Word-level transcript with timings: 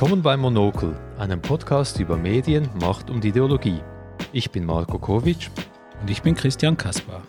Willkommen 0.00 0.22
bei 0.22 0.38
Monokel, 0.38 0.96
einem 1.18 1.42
Podcast 1.42 2.00
über 2.00 2.16
Medien, 2.16 2.70
Macht 2.80 3.10
und 3.10 3.22
Ideologie. 3.22 3.82
Ich 4.32 4.50
bin 4.50 4.64
Marco 4.64 4.98
Kovic. 4.98 5.50
Und 6.00 6.08
ich 6.08 6.22
bin 6.22 6.34
Christian 6.34 6.74
Kaspar. 6.74 7.20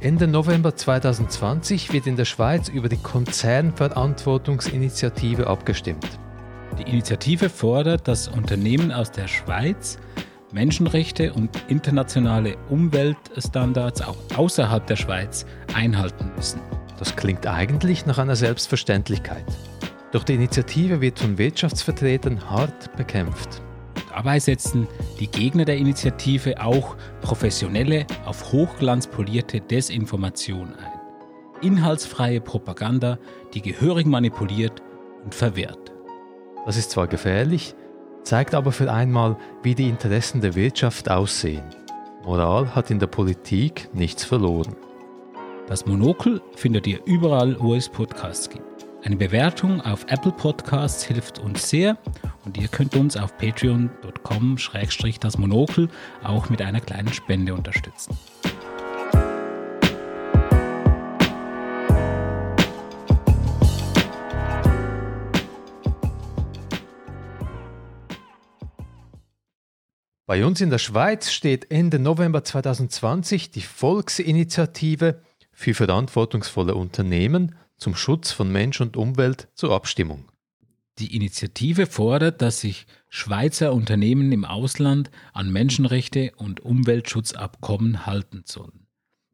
Ende 0.00 0.26
November 0.26 0.74
2020 0.74 1.92
wird 1.92 2.08
in 2.08 2.16
der 2.16 2.24
Schweiz 2.24 2.68
über 2.68 2.88
die 2.88 2.96
Konzernverantwortungsinitiative 2.96 5.46
abgestimmt. 5.46 6.18
Die 6.76 6.90
Initiative 6.90 7.48
fordert, 7.48 8.08
dass 8.08 8.26
Unternehmen 8.26 8.90
aus 8.90 9.12
der 9.12 9.28
Schweiz 9.28 9.96
Menschenrechte 10.50 11.32
und 11.32 11.50
internationale 11.68 12.56
Umweltstandards 12.68 14.02
auch 14.02 14.16
außerhalb 14.36 14.84
der 14.88 14.96
Schweiz 14.96 15.46
einhalten 15.72 16.32
müssen. 16.34 16.58
Das 16.98 17.14
klingt 17.14 17.46
eigentlich 17.46 18.06
nach 18.06 18.18
einer 18.18 18.34
Selbstverständlichkeit. 18.34 19.44
Doch 20.12 20.24
die 20.24 20.34
Initiative 20.34 21.00
wird 21.00 21.18
von 21.18 21.36
Wirtschaftsvertretern 21.36 22.50
hart 22.50 22.96
bekämpft. 22.96 23.62
Dabei 24.10 24.40
setzen 24.40 24.88
die 25.20 25.26
Gegner 25.26 25.64
der 25.64 25.76
Initiative 25.76 26.60
auch 26.60 26.96
professionelle, 27.20 28.06
auf 28.24 28.52
Hochglanz 28.52 29.06
polierte 29.06 29.60
Desinformation 29.60 30.74
ein. 30.74 30.92
Inhaltsfreie 31.60 32.40
Propaganda, 32.40 33.18
die 33.52 33.62
gehörig 33.62 34.06
manipuliert 34.06 34.82
und 35.24 35.34
verwirrt. 35.34 35.92
Das 36.64 36.76
ist 36.76 36.90
zwar 36.90 37.06
gefährlich, 37.06 37.74
zeigt 38.22 38.54
aber 38.54 38.72
für 38.72 38.92
einmal, 38.92 39.36
wie 39.62 39.74
die 39.74 39.88
Interessen 39.88 40.40
der 40.40 40.54
Wirtschaft 40.54 41.10
aussehen. 41.10 41.64
Moral 42.24 42.74
hat 42.74 42.90
in 42.90 42.98
der 42.98 43.06
Politik 43.06 43.88
nichts 43.92 44.24
verloren. 44.24 44.76
Das 45.66 45.86
Monokel 45.86 46.40
findet 46.54 46.86
ihr 46.86 47.00
überall, 47.04 47.56
wo 47.60 47.74
es 47.74 47.88
Podcasts 47.88 48.48
gibt. 48.48 48.67
Eine 49.08 49.16
Bewertung 49.16 49.80
auf 49.80 50.04
Apple 50.08 50.32
Podcasts 50.32 51.02
hilft 51.02 51.38
uns 51.38 51.70
sehr 51.70 51.96
und 52.44 52.58
ihr 52.58 52.68
könnt 52.68 52.94
uns 52.94 53.16
auf 53.16 53.38
patreon.com-das 53.38 55.38
Monokel 55.38 55.88
auch 56.22 56.50
mit 56.50 56.60
einer 56.60 56.82
kleinen 56.82 57.10
Spende 57.14 57.54
unterstützen. 57.54 58.18
Bei 70.26 70.44
uns 70.44 70.60
in 70.60 70.68
der 70.68 70.76
Schweiz 70.76 71.32
steht 71.32 71.70
Ende 71.70 71.98
November 71.98 72.44
2020 72.44 73.52
die 73.52 73.62
Volksinitiative 73.62 75.22
für 75.50 75.72
verantwortungsvolle 75.72 76.74
Unternehmen 76.74 77.54
zum 77.78 77.94
Schutz 77.94 78.30
von 78.30 78.52
Mensch 78.52 78.80
und 78.80 78.96
Umwelt 78.96 79.48
zur 79.54 79.72
Abstimmung. 79.72 80.24
Die 80.98 81.14
Initiative 81.14 81.86
fordert, 81.86 82.42
dass 82.42 82.60
sich 82.60 82.86
Schweizer 83.08 83.72
Unternehmen 83.72 84.32
im 84.32 84.44
Ausland 84.44 85.10
an 85.32 85.50
Menschenrechte 85.50 86.32
und 86.36 86.60
Umweltschutzabkommen 86.60 88.04
halten 88.04 88.42
sollen. 88.44 88.86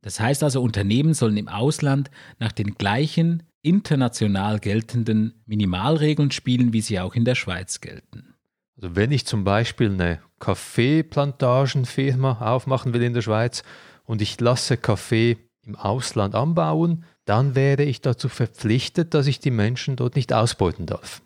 Das 0.03 0.21
heißt 0.21 0.43
also, 0.43 0.63
Unternehmen 0.63 1.15
sollen 1.15 1.39
im 1.39 1.49
Ausland 1.49 2.11
nach 2.39 2.53
den 2.53 2.75
gleichen 2.75 3.45
international 3.63 4.61
geltenden 4.61 5.43
Minimalregeln 5.47 6.31
spielen, 6.31 6.75
wie 6.75 6.83
sie 6.83 7.01
auch 7.01 7.15
in 7.15 7.25
der 7.25 7.35
Schweiz 7.35 7.81
gelten. 7.81 8.35
Also 8.77 8.95
wenn 8.95 9.11
ich 9.11 9.25
zum 9.25 9.45
Beispiel 9.45 9.91
eine 9.91 10.21
Kaffeeplantagenfirma 10.41 12.41
aufmachen 12.41 12.93
will 12.93 13.03
in 13.03 13.15
der 13.15 13.23
Schweiz 13.23 13.63
und 14.05 14.21
ich 14.21 14.39
lasse 14.39 14.77
Kaffee 14.77 15.39
im 15.63 15.77
Ausland 15.77 16.35
anbauen, 16.35 17.07
dann 17.25 17.55
wäre 17.55 17.83
ich 17.85 18.01
dazu 18.01 18.29
verpflichtet, 18.29 19.15
dass 19.15 19.27
ich 19.27 19.41
die 19.41 19.51
Menschen 19.51 19.97
dort 19.97 20.17
nicht 20.17 20.33
ausbeuten 20.33 20.87
darf. 20.87 21.23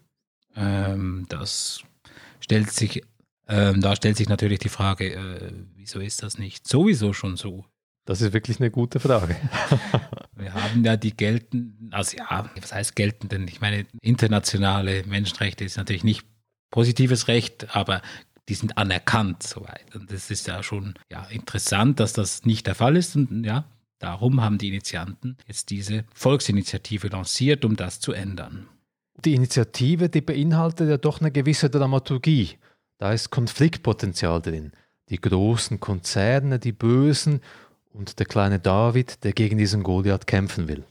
Ähm, 0.54 1.26
das 1.28 1.82
stellt 2.40 2.70
sich, 2.70 3.02
ähm, 3.48 3.80
da 3.80 3.96
stellt 3.96 4.16
sich 4.16 4.28
natürlich 4.28 4.58
die 4.58 4.68
Frage, 4.68 5.14
äh, 5.14 5.52
wieso 5.74 6.00
ist 6.00 6.22
das 6.22 6.38
nicht 6.38 6.68
sowieso 6.68 7.12
schon 7.12 7.36
so? 7.36 7.64
Das 8.04 8.22
ist 8.22 8.32
wirklich 8.32 8.58
eine 8.58 8.70
gute 8.70 9.00
Frage. 9.00 9.36
Wir 10.34 10.54
haben 10.54 10.82
ja 10.82 10.96
die 10.96 11.14
geltenden, 11.14 11.90
also 11.92 12.16
ja, 12.16 12.48
was 12.58 12.72
heißt 12.72 12.96
geltenden? 12.96 13.46
Ich 13.48 13.60
meine, 13.60 13.86
internationale 14.00 15.04
Menschenrechte 15.04 15.64
ist 15.64 15.76
natürlich 15.76 16.04
nicht 16.04 16.24
positives 16.70 17.28
Recht, 17.28 17.74
aber 17.76 18.00
die 18.48 18.54
sind 18.54 18.78
anerkannt 18.78 19.42
soweit. 19.42 19.94
Und 19.94 20.10
das 20.10 20.30
ist 20.30 20.46
ja 20.46 20.62
schon 20.62 20.94
ja, 21.10 21.24
interessant, 21.24 22.00
dass 22.00 22.14
das 22.14 22.44
nicht 22.44 22.66
der 22.66 22.74
Fall 22.74 22.96
ist. 22.96 23.14
Und 23.14 23.44
ja, 23.44 23.64
Darum 23.98 24.40
haben 24.40 24.58
die 24.58 24.68
Initianten 24.68 25.36
jetzt 25.46 25.70
diese 25.70 26.04
Volksinitiative 26.14 27.08
lanciert, 27.08 27.64
um 27.64 27.76
das 27.76 28.00
zu 28.00 28.12
ändern. 28.12 28.68
Die 29.24 29.34
Initiative, 29.34 30.08
die 30.08 30.20
beinhaltet 30.20 30.88
ja 30.88 30.96
doch 30.96 31.20
eine 31.20 31.32
gewisse 31.32 31.70
Dramaturgie. 31.70 32.58
Da 32.98 33.12
ist 33.12 33.30
Konfliktpotenzial 33.30 34.40
drin. 34.40 34.72
Die 35.08 35.20
großen 35.20 35.80
Konzerne, 35.80 36.58
die 36.58 36.72
Bösen 36.72 37.40
und 37.92 38.18
der 38.20 38.26
kleine 38.26 38.60
David, 38.60 39.24
der 39.24 39.32
gegen 39.32 39.58
diesen 39.58 39.82
Goliath 39.82 40.26
kämpfen 40.26 40.68
will. 40.68 40.84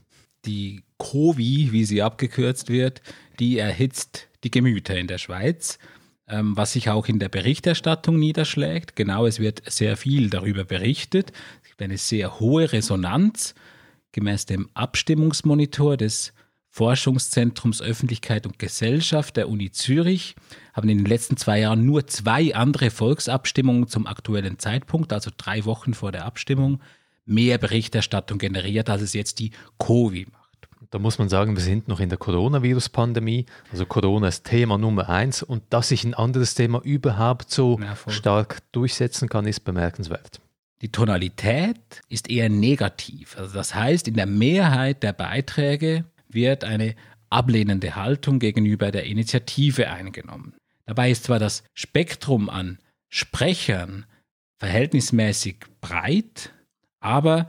Die 0.45 0.83
COVI, 0.97 1.69
wie 1.71 1.85
sie 1.85 2.01
abgekürzt 2.01 2.69
wird, 2.69 3.01
die 3.39 3.57
erhitzt 3.57 4.27
die 4.43 4.51
Gemüter 4.51 4.97
in 4.97 5.07
der 5.07 5.17
Schweiz, 5.17 5.79
was 6.27 6.73
sich 6.73 6.89
auch 6.89 7.07
in 7.07 7.19
der 7.19 7.29
Berichterstattung 7.29 8.19
niederschlägt. 8.19 8.95
Genau, 8.95 9.25
es 9.25 9.39
wird 9.39 9.61
sehr 9.71 9.95
viel 9.95 10.29
darüber 10.29 10.65
berichtet 10.65 11.31
eine 11.81 11.97
sehr 11.97 12.39
hohe 12.39 12.71
Resonanz. 12.71 13.55
Gemäß 14.11 14.45
dem 14.45 14.69
Abstimmungsmonitor 14.73 15.97
des 15.97 16.33
Forschungszentrums 16.69 17.81
Öffentlichkeit 17.81 18.45
und 18.45 18.59
Gesellschaft 18.59 19.37
der 19.37 19.49
Uni 19.49 19.71
Zürich 19.71 20.35
haben 20.73 20.89
in 20.89 20.99
den 20.99 21.05
letzten 21.05 21.37
zwei 21.37 21.59
Jahren 21.59 21.85
nur 21.85 22.07
zwei 22.07 22.53
andere 22.55 22.91
Volksabstimmungen 22.91 23.87
zum 23.87 24.05
aktuellen 24.05 24.59
Zeitpunkt, 24.59 25.11
also 25.11 25.31
drei 25.35 25.65
Wochen 25.65 25.93
vor 25.93 26.11
der 26.11 26.25
Abstimmung, 26.25 26.81
mehr 27.25 27.57
Berichterstattung 27.57 28.37
generiert, 28.37 28.89
als 28.89 29.01
es 29.01 29.13
jetzt 29.13 29.39
die 29.39 29.51
Covid. 29.79 30.27
Da 30.89 30.99
muss 30.99 31.19
man 31.19 31.29
sagen, 31.29 31.55
wir 31.55 31.63
sind 31.63 31.87
noch 31.87 31.99
in 31.99 32.09
der 32.09 32.17
Coronavirus-Pandemie. 32.17 33.45
Also 33.71 33.85
Corona 33.85 34.29
ist 34.29 34.45
Thema 34.45 34.77
Nummer 34.77 35.09
eins 35.09 35.43
und 35.43 35.63
dass 35.69 35.89
sich 35.89 36.03
ein 36.03 36.13
anderes 36.13 36.55
Thema 36.55 36.81
überhaupt 36.81 37.51
so 37.51 37.79
ja, 37.81 37.95
stark 38.07 38.59
durchsetzen 38.71 39.27
kann, 39.27 39.45
ist 39.45 39.61
bemerkenswert. 39.61 40.39
Die 40.81 40.91
Tonalität 40.91 42.01
ist 42.07 42.29
eher 42.29 42.49
negativ. 42.49 43.37
Also 43.37 43.53
das 43.53 43.73
heißt, 43.73 44.07
in 44.07 44.13
der 44.13 44.27
Mehrheit 44.27 45.03
der 45.03 45.13
Beiträge 45.13 46.05
wird 46.29 46.63
eine 46.63 46.95
ablehnende 47.29 47.95
Haltung 47.95 48.39
gegenüber 48.39 48.91
der 48.91 49.05
Initiative 49.05 49.89
eingenommen. 49.89 50.53
Dabei 50.85 51.11
ist 51.11 51.25
zwar 51.25 51.39
das 51.39 51.63
Spektrum 51.73 52.49
an 52.49 52.77
Sprechern 53.09 54.05
verhältnismäßig 54.57 55.57
breit, 55.81 56.53
aber 56.99 57.47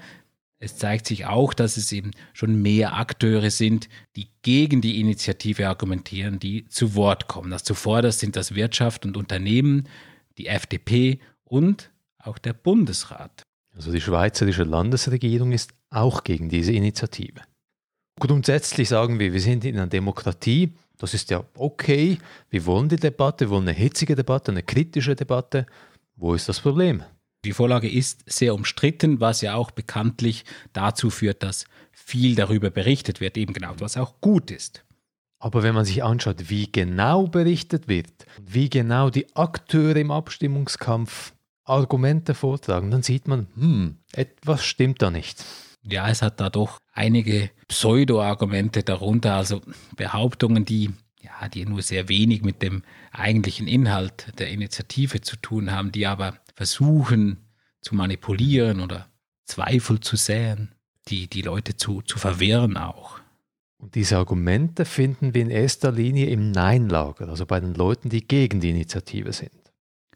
es 0.60 0.76
zeigt 0.76 1.06
sich 1.06 1.26
auch, 1.26 1.54
dass 1.54 1.76
es 1.76 1.92
eben 1.92 2.10
schon 2.32 2.60
mehr 2.60 2.96
Akteure 2.96 3.50
sind, 3.50 3.88
die 4.16 4.28
gegen 4.42 4.80
die 4.80 5.00
Initiative 5.00 5.68
argumentieren, 5.68 6.40
die 6.40 6.66
zu 6.68 6.94
Wort 6.94 7.28
kommen. 7.28 7.50
Das 7.50 7.62
zuvor 7.62 8.02
das 8.02 8.18
sind 8.18 8.34
das 8.34 8.54
Wirtschaft 8.54 9.06
und 9.06 9.16
Unternehmen, 9.16 9.88
die 10.36 10.46
FDP 10.46 11.20
und 11.44 11.90
auch 12.18 12.38
der 12.38 12.54
Bundesrat. 12.54 13.42
Also 13.74 13.92
die 13.92 14.00
schweizerische 14.00 14.64
Landesregierung 14.64 15.52
ist 15.52 15.72
auch 15.90 16.24
gegen 16.24 16.48
diese 16.48 16.72
Initiative. 16.72 17.40
Grundsätzlich 18.18 18.88
sagen 18.88 19.20
wir, 19.20 19.32
wir 19.32 19.40
sind 19.40 19.64
in 19.64 19.76
einer 19.76 19.86
Demokratie, 19.86 20.74
das 20.98 21.14
ist 21.14 21.30
ja 21.30 21.44
okay, 21.54 22.18
wir 22.50 22.66
wollen 22.66 22.88
die 22.88 22.96
Debatte, 22.96 23.46
wir 23.46 23.50
wollen 23.50 23.68
eine 23.68 23.78
hitzige 23.78 24.16
Debatte, 24.16 24.50
eine 24.50 24.64
kritische 24.64 25.14
Debatte. 25.14 25.66
Wo 26.16 26.34
ist 26.34 26.48
das 26.48 26.58
Problem? 26.58 27.04
Die 27.44 27.52
Vorlage 27.52 27.88
ist 27.88 28.22
sehr 28.26 28.54
umstritten, 28.54 29.20
was 29.20 29.40
ja 29.40 29.54
auch 29.54 29.70
bekanntlich 29.70 30.44
dazu 30.72 31.10
führt, 31.10 31.42
dass 31.42 31.66
viel 31.92 32.34
darüber 32.34 32.70
berichtet 32.70 33.20
wird, 33.20 33.36
eben 33.36 33.52
genau, 33.52 33.74
was 33.78 33.96
auch 33.96 34.20
gut 34.20 34.50
ist. 34.50 34.84
Aber 35.40 35.62
wenn 35.62 35.74
man 35.74 35.84
sich 35.84 36.02
anschaut, 36.02 36.50
wie 36.50 36.70
genau 36.70 37.28
berichtet 37.28 37.86
wird, 37.86 38.26
wie 38.44 38.68
genau 38.68 39.08
die 39.10 39.36
Akteure 39.36 39.96
im 39.96 40.10
Abstimmungskampf 40.10 41.32
Argumente 41.64 42.34
vortragen, 42.34 42.90
dann 42.90 43.02
sieht 43.02 43.28
man, 43.28 43.46
hm, 43.54 43.98
etwas 44.12 44.64
stimmt 44.64 45.00
da 45.02 45.10
nicht. 45.10 45.44
Ja, 45.82 46.08
es 46.08 46.22
hat 46.22 46.40
da 46.40 46.50
doch 46.50 46.78
einige 46.92 47.50
Pseudo-Argumente 47.68 48.82
darunter, 48.82 49.34
also 49.34 49.60
Behauptungen, 49.96 50.64
die 50.64 50.90
ja, 51.20 51.48
die 51.48 51.64
nur 51.64 51.82
sehr 51.82 52.08
wenig 52.08 52.42
mit 52.42 52.62
dem 52.62 52.82
eigentlichen 53.10 53.66
Inhalt 53.66 54.32
der 54.38 54.48
Initiative 54.48 55.20
zu 55.20 55.36
tun 55.36 55.72
haben, 55.72 55.92
die 55.92 56.06
aber 56.06 56.38
versuchen 56.54 57.38
zu 57.80 57.94
manipulieren 57.94 58.80
oder 58.80 59.08
Zweifel 59.44 60.00
zu 60.00 60.16
säen, 60.16 60.74
die 61.08 61.28
die 61.28 61.42
Leute 61.42 61.76
zu, 61.76 62.02
zu 62.02 62.18
verwirren 62.18 62.76
auch. 62.76 63.20
Und 63.78 63.94
diese 63.94 64.16
Argumente 64.16 64.84
finden 64.84 65.34
wir 65.34 65.42
in 65.42 65.50
erster 65.50 65.92
Linie 65.92 66.26
im 66.26 66.50
Nein-Lager, 66.50 67.28
also 67.28 67.46
bei 67.46 67.60
den 67.60 67.74
Leuten, 67.74 68.08
die 68.08 68.26
gegen 68.26 68.60
die 68.60 68.70
Initiative 68.70 69.32
sind. 69.32 69.52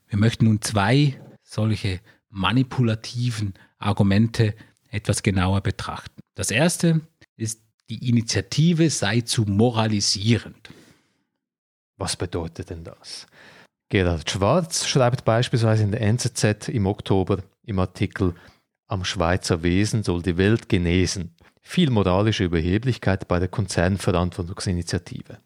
Wir 0.08 0.18
möchten 0.18 0.46
nun 0.46 0.60
zwei 0.60 1.20
solche 1.42 2.00
manipulativen 2.28 3.54
Argumente 3.78 4.54
etwas 4.90 5.22
genauer 5.22 5.60
betrachten. 5.60 6.20
Das 6.34 6.50
erste 6.50 7.00
ist, 7.36 7.62
die 7.88 8.08
Initiative 8.08 8.90
sei 8.90 9.20
zu 9.20 9.42
moralisierend. 9.42 10.70
Was 12.02 12.16
bedeutet 12.16 12.68
denn 12.68 12.82
das? 12.82 13.28
Gerhard 13.88 14.28
Schwarz 14.28 14.88
schreibt 14.88 15.24
beispielsweise 15.24 15.84
in 15.84 15.92
der 15.92 16.00
NZZ 16.00 16.68
im 16.68 16.86
Oktober 16.86 17.44
im 17.64 17.78
Artikel 17.78 18.34
Am 18.88 19.04
Schweizer 19.04 19.62
Wesen 19.62 20.02
soll 20.02 20.20
die 20.20 20.36
Welt 20.36 20.68
genesen. 20.68 21.36
Viel 21.60 21.90
moralische 21.90 22.42
Überheblichkeit 22.42 23.28
bei 23.28 23.38
der 23.38 23.46
Konzernverantwortungsinitiative. 23.46 25.38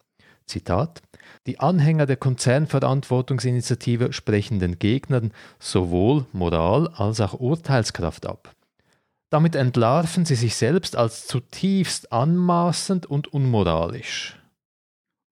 Zitat 0.47 1.03
Die 1.47 1.61
Anhänger 1.61 2.07
der 2.07 2.17
Konzernverantwortungsinitiative 2.17 4.15
sprechen 4.15 4.59
den 4.59 4.79
Gegnern 4.79 5.33
sowohl 5.59 6.25
Moral 6.33 6.89
als 6.89 7.21
auch 7.21 7.35
Urteilskraft 7.35 8.25
ab. 8.25 8.55
Damit 9.29 9.57
entlarven 9.57 10.25
sie 10.25 10.37
sich 10.37 10.57
selbst 10.57 10.97
als 10.97 11.27
zutiefst 11.27 12.13
anmaßend 12.13 13.05
und 13.05 13.31
unmoralisch. 13.31 14.39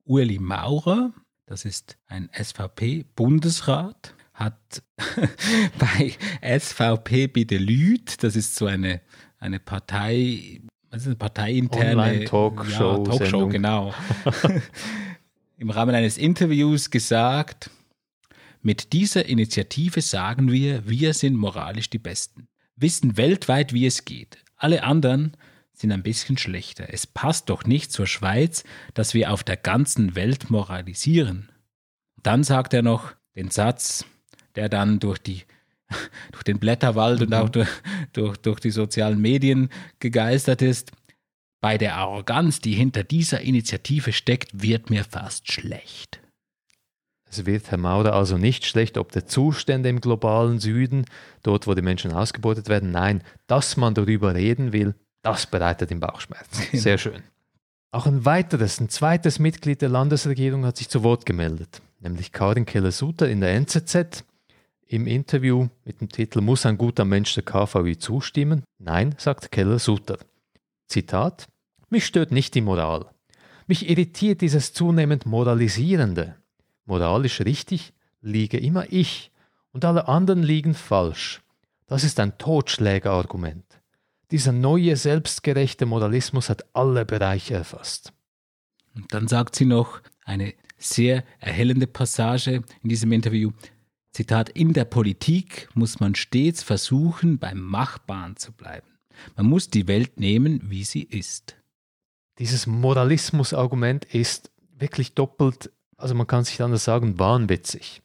Ueli 0.07 0.39
Maurer, 0.39 1.13
das 1.47 1.65
ist 1.65 1.97
ein 2.07 2.29
SVP-Bundesrat, 2.33 4.15
hat 4.35 4.83
bei 5.79 6.13
SVP 6.59 7.29
Bitte 7.29 7.57
Lüd, 7.57 8.23
das 8.23 8.37
ist 8.37 8.57
so 8.57 8.67
eine, 8.67 9.01
eine 9.39 9.61
Partei, 9.61 10.61
was 10.91 11.03
ist 11.03 11.07
eine 11.07 11.17
parteiinterne 11.17 12.25
Talkshow, 12.25 13.05
ja, 13.05 13.05
Talkshow 13.05 13.49
genau, 13.49 13.95
im 15.57 15.71
Rahmen 15.71 15.95
eines 15.95 16.19
Interviews 16.19 16.91
gesagt, 16.91 17.71
mit 18.61 18.93
dieser 18.93 19.27
Initiative 19.27 20.01
sagen 20.01 20.51
wir, 20.51 20.89
wir 20.89 21.15
sind 21.15 21.37
moralisch 21.37 21.91
die 21.91 21.99
Besten, 21.99 22.49
wissen 22.77 23.17
weltweit, 23.17 23.73
wie 23.73 23.87
es 23.87 24.05
geht. 24.05 24.39
Alle 24.57 24.83
anderen 24.85 25.37
sind 25.75 25.93
ein 25.93 26.03
bisschen 26.03 26.39
schlechter. 26.39 26.87
Es 26.89 27.07
passt 27.07 27.51
doch 27.51 27.65
nicht 27.65 27.93
zur 27.93 28.07
Schweiz, 28.07 28.65
dass 28.95 29.15
wir 29.15 29.33
auf 29.33 29.43
der 29.45 29.57
ganzen 29.57 30.15
Welt 30.15 30.51
moralisieren. 30.51 31.51
Dann 32.23 32.45
sagt 32.45 32.73
er 32.73 32.83
noch 32.83 33.13
den 33.37 33.51
Satz, 33.51 34.07
der 34.55 34.69
dann 34.69 35.01
durch 35.01 35.19
die 35.19 35.43
durch 36.33 36.45
den 36.45 36.59
Blätterwald 36.59 37.21
mhm. 37.21 37.27
und 37.27 37.35
auch 37.35 37.49
durch, 37.49 37.69
durch, 38.13 38.37
durch 38.39 38.61
die 38.61 38.71
sozialen 38.71 39.21
Medien 39.21 39.69
gegeistert 39.99 40.63
ist. 40.63 40.93
Bei 41.61 41.79
der 41.79 41.97
Arroganz, 41.97 42.61
die 42.61 42.73
hinter 42.75 43.05
dieser 43.05 43.41
Initiative 43.41 44.13
steckt, 44.13 44.63
wird 44.63 44.91
mir 44.91 45.05
fast 45.05 45.51
schlecht. 45.51 46.21
Es 47.31 47.47
wird 47.47 47.71
Herr 47.71 47.79
Maurer 47.79 48.13
also 48.13 48.39
nicht 48.39 48.65
schlecht, 48.65 48.97
ob 48.97 49.11
der 49.13 49.27
Zustände 49.27 49.89
im 49.89 50.01
globalen 50.01 50.61
Süden, 50.61 51.05
dort 51.43 51.67
wo 51.67 51.75
die 51.75 51.83
Menschen 51.83 52.13
ausgebeutet 52.13 52.69
werden. 52.69 52.91
Nein, 52.91 53.25
dass 53.47 53.77
man 53.77 53.95
darüber 53.95 54.35
reden 54.35 54.73
will, 54.73 54.95
das 55.25 55.47
bereitet 55.47 55.91
ihm 55.91 56.01
Bauchschmerzen. 56.01 56.65
Genau. 56.71 56.83
Sehr 56.83 56.99
schön. 56.99 57.23
Auch 57.91 58.07
ein 58.07 58.25
weiteres, 58.25 58.81
ein 58.81 58.89
zweites 58.89 59.39
Mitglied 59.39 59.81
der 59.81 59.89
Landesregierung 59.89 60.67
hat 60.67 60.77
sich 60.77 60.89
zu 60.89 61.03
Wort 61.03 61.27
gemeldet, 61.27 61.81
nämlich 62.01 62.33
Karin 62.33 62.67
Keller-Sutter 62.67 63.29
in 63.29 63.41
der 63.41 63.55
NZZ. 63.55 64.25
Im 64.87 65.07
Interview 65.07 65.69
mit 65.85 66.01
dem 66.01 66.09
Titel 66.09 66.41
Muss 66.41 66.67
ein 66.67 66.77
guter 66.77 67.05
Mensch 67.05 67.35
der 67.35 67.43
KVI 67.43 67.99
zustimmen? 67.99 68.65
Nein, 68.79 69.15
sagt 69.17 69.51
Keller-Sutter. 69.51 70.19
Zitat: 70.89 71.47
Mich 71.89 72.05
stört 72.05 72.31
nicht 72.31 72.55
die 72.55 72.61
Moral. 72.61 73.07
Mich 73.67 73.89
irritiert 73.89 74.43
dieses 74.43 74.75
zunehmend 74.75 75.25
Moralisierende. 75.25 76.37
Moralisch 76.85 77.41
richtig 77.41 77.95
liege 78.21 78.59
immer 78.59 78.93
ich 78.93 79.31
und 79.73 79.87
alle 79.87 80.07
anderen 80.07 80.43
liegen 80.43 80.75
falsch. 80.75 81.41
Das 81.87 82.05
ist 82.05 82.21
ein 82.21 82.37
Totschlägerargument. 82.37 83.65
Dieser 84.31 84.53
neue, 84.53 84.97
selbstgerechte 84.97 85.87
Moralismus 85.87 86.49
hat 86.49 86.65
alle 86.75 87.05
Bereiche 87.05 87.55
erfasst. 87.55 88.13
Und 88.95 89.13
dann 89.13 89.29
sagt 89.29 89.55
sie 89.57 89.65
noch 89.65 90.01
eine 90.25 90.55
sehr 90.79 91.25
erhellende 91.41 91.87
Passage 91.87 92.63
in 92.83 92.89
diesem 92.89 93.13
Interview. 93.13 93.53
Zitat, 94.13 94.49
in 94.51 94.73
der 94.73 94.85
Politik 94.85 95.69
muss 95.75 95.99
man 96.01 96.15
stets 96.15 96.63
versuchen, 96.63 97.39
beim 97.39 97.61
Machbaren 97.61 98.37
zu 98.37 98.53
bleiben. 98.53 98.87
Man 99.37 99.47
muss 99.47 99.71
die 99.71 99.89
Welt 99.89 100.19
nehmen, 100.21 100.71
wie 100.71 100.85
sie 100.85 101.03
ist. 101.03 101.57
Dieses 102.39 102.67
Moralismus-Argument 102.67 104.05
ist 104.07 104.51
wirklich 104.77 105.15
doppelt, 105.15 105.71
also 105.97 106.15
man 106.15 106.27
kann 106.27 106.45
sich 106.45 106.61
anders 106.63 106.85
sagen, 106.85 107.19
wahnwitzig. 107.19 108.03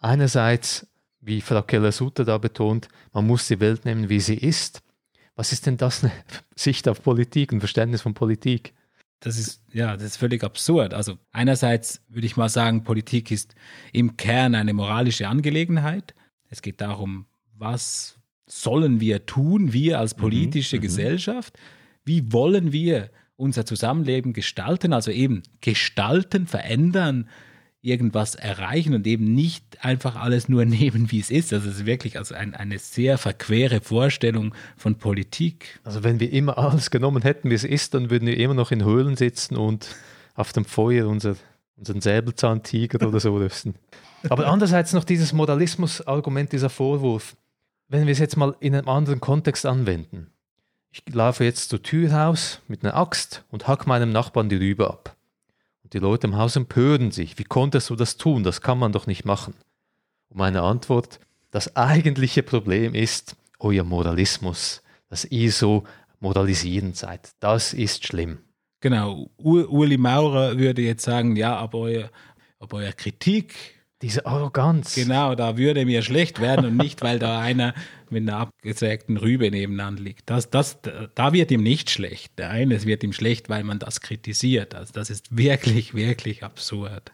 Einerseits, 0.00 0.86
wie 1.20 1.40
Frau 1.40 1.62
Keller-Sutter 1.62 2.24
da 2.24 2.38
betont, 2.38 2.88
man 3.12 3.26
muss 3.26 3.48
die 3.48 3.60
Welt 3.60 3.84
nehmen, 3.84 4.08
wie 4.08 4.20
sie 4.20 4.36
ist. 4.36 4.82
Was 5.38 5.52
ist 5.52 5.66
denn 5.66 5.76
das 5.76 6.02
eine 6.02 6.12
Sicht 6.56 6.88
auf 6.88 7.00
Politik, 7.00 7.52
ein 7.52 7.60
Verständnis 7.60 8.02
von 8.02 8.12
Politik? 8.12 8.74
Das 9.20 9.38
ist, 9.38 9.62
ja, 9.72 9.94
das 9.94 10.02
ist 10.02 10.16
völlig 10.16 10.42
absurd. 10.42 10.94
Also 10.94 11.16
einerseits 11.30 12.02
würde 12.08 12.26
ich 12.26 12.36
mal 12.36 12.48
sagen, 12.48 12.82
Politik 12.82 13.30
ist 13.30 13.54
im 13.92 14.16
Kern 14.16 14.56
eine 14.56 14.72
moralische 14.72 15.28
Angelegenheit. 15.28 16.16
Es 16.48 16.60
geht 16.60 16.80
darum, 16.80 17.26
was 17.56 18.18
sollen 18.46 18.98
wir 18.98 19.26
tun, 19.26 19.72
wir 19.72 20.00
als 20.00 20.16
mhm, 20.16 20.22
politische 20.22 20.78
mhm, 20.78 20.82
Gesellschaft? 20.82 21.56
Wie 22.04 22.32
wollen 22.32 22.72
wir 22.72 23.12
unser 23.36 23.64
Zusammenleben 23.64 24.32
gestalten? 24.32 24.92
Also 24.92 25.12
eben 25.12 25.44
gestalten, 25.60 26.48
verändern, 26.48 27.28
irgendwas 27.80 28.34
erreichen 28.34 28.94
und 28.94 29.06
eben 29.06 29.34
nicht 29.34 29.84
einfach 29.84 30.16
alles 30.16 30.48
nur 30.48 30.64
nehmen, 30.66 31.10
wie 31.10 31.20
es 31.20 31.30
ist. 31.30 31.52
Das 31.52 31.64
ist 31.64 31.86
wirklich 31.86 32.18
also 32.18 32.34
ein, 32.34 32.54
eine 32.54 32.78
sehr 32.78 33.18
verquere 33.18 33.80
Vorstellung 33.80 34.54
von 34.76 34.96
Politik. 34.96 35.80
Also 35.84 36.02
wenn 36.04 36.20
wir 36.20 36.32
immer 36.32 36.58
alles 36.58 36.90
genommen 36.90 37.22
hätten, 37.22 37.50
wie 37.50 37.54
es 37.54 37.64
ist, 37.64 37.94
dann 37.94 38.10
würden 38.10 38.26
wir 38.26 38.36
immer 38.36 38.54
noch 38.54 38.70
in 38.70 38.84
Höhlen 38.84 39.16
sitzen 39.16 39.56
und 39.56 39.94
auf 40.34 40.52
dem 40.52 40.64
Feuer 40.64 41.08
unser, 41.08 41.36
unseren 41.76 42.00
Säbelzahntiger 42.00 43.06
oder 43.06 43.20
so 43.20 43.36
rüsten. 43.36 43.74
Aber 44.28 44.48
andererseits 44.48 44.92
noch 44.92 45.04
dieses 45.04 45.32
Moralismus-Argument, 45.32 46.52
dieser 46.52 46.70
Vorwurf. 46.70 47.36
Wenn 47.88 48.06
wir 48.06 48.12
es 48.12 48.18
jetzt 48.18 48.36
mal 48.36 48.54
in 48.60 48.74
einem 48.74 48.88
anderen 48.88 49.20
Kontext 49.20 49.64
anwenden. 49.64 50.30
Ich 50.90 51.02
laufe 51.12 51.44
jetzt 51.44 51.70
zur 51.70 51.82
Tür 51.82 52.12
raus 52.12 52.60
mit 52.66 52.82
einer 52.82 52.96
Axt 52.96 53.44
und 53.50 53.68
hack 53.68 53.86
meinem 53.86 54.10
Nachbarn 54.10 54.48
die 54.48 54.56
Rübe 54.56 54.90
ab. 54.90 55.16
Die 55.92 55.98
Leute 55.98 56.26
im 56.26 56.36
Haus 56.36 56.56
empören 56.56 57.10
sich. 57.10 57.38
Wie 57.38 57.44
konntest 57.44 57.90
du 57.90 57.96
das 57.96 58.16
tun? 58.16 58.42
Das 58.42 58.60
kann 58.60 58.78
man 58.78 58.92
doch 58.92 59.06
nicht 59.06 59.24
machen. 59.24 59.54
Und 60.28 60.38
meine 60.38 60.62
Antwort, 60.62 61.20
das 61.50 61.76
eigentliche 61.76 62.42
Problem 62.42 62.94
ist 62.94 63.36
euer 63.58 63.84
Moralismus, 63.84 64.82
dass 65.08 65.24
ihr 65.24 65.50
so 65.50 65.84
moralisierend 66.20 66.96
seid. 66.96 67.30
Das 67.40 67.72
ist 67.72 68.06
schlimm. 68.06 68.38
Genau. 68.80 69.30
Uli 69.38 69.96
Maurer 69.96 70.58
würde 70.58 70.82
jetzt 70.82 71.04
sagen, 71.04 71.36
ja, 71.36 71.56
aber 71.56 71.78
euer, 71.78 72.10
aber 72.60 72.78
euer 72.78 72.92
Kritik 72.92 73.78
diese 74.02 74.26
Arroganz. 74.26 74.94
Genau, 74.94 75.34
da 75.34 75.56
würde 75.56 75.84
mir 75.84 76.02
schlecht 76.02 76.40
werden 76.40 76.66
und 76.66 76.76
nicht, 76.76 77.02
weil 77.02 77.18
da 77.18 77.40
einer 77.40 77.74
mit 78.10 78.28
einer 78.28 78.38
abgesägten 78.38 79.16
Rübe 79.16 79.50
nebenan 79.50 79.96
liegt. 79.96 80.28
Das, 80.30 80.50
das, 80.50 80.78
da 81.14 81.32
wird 81.32 81.50
ihm 81.50 81.62
nicht 81.62 81.90
schlecht. 81.90 82.38
Der 82.38 82.50
eine, 82.50 82.74
es 82.74 82.86
wird 82.86 83.04
ihm 83.04 83.12
schlecht, 83.12 83.48
weil 83.48 83.64
man 83.64 83.78
das 83.78 84.00
kritisiert. 84.00 84.74
Also 84.74 84.92
das 84.92 85.10
ist 85.10 85.36
wirklich, 85.36 85.94
wirklich 85.94 86.44
absurd. 86.44 87.12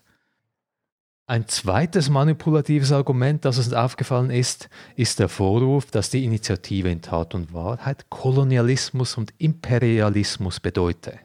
Ein 1.26 1.48
zweites 1.48 2.10
manipulatives 2.10 2.92
Argument, 2.92 3.46
das 3.46 3.56
uns 3.56 3.72
aufgefallen 3.72 4.30
ist, 4.30 4.68
ist 4.94 5.18
der 5.18 5.30
Vorwurf, 5.30 5.90
dass 5.90 6.10
die 6.10 6.22
Initiative 6.24 6.90
in 6.90 7.00
Tat 7.00 7.34
und 7.34 7.54
Wahrheit 7.54 8.10
Kolonialismus 8.10 9.16
und 9.16 9.32
Imperialismus 9.38 10.60
bedeute. 10.60 11.18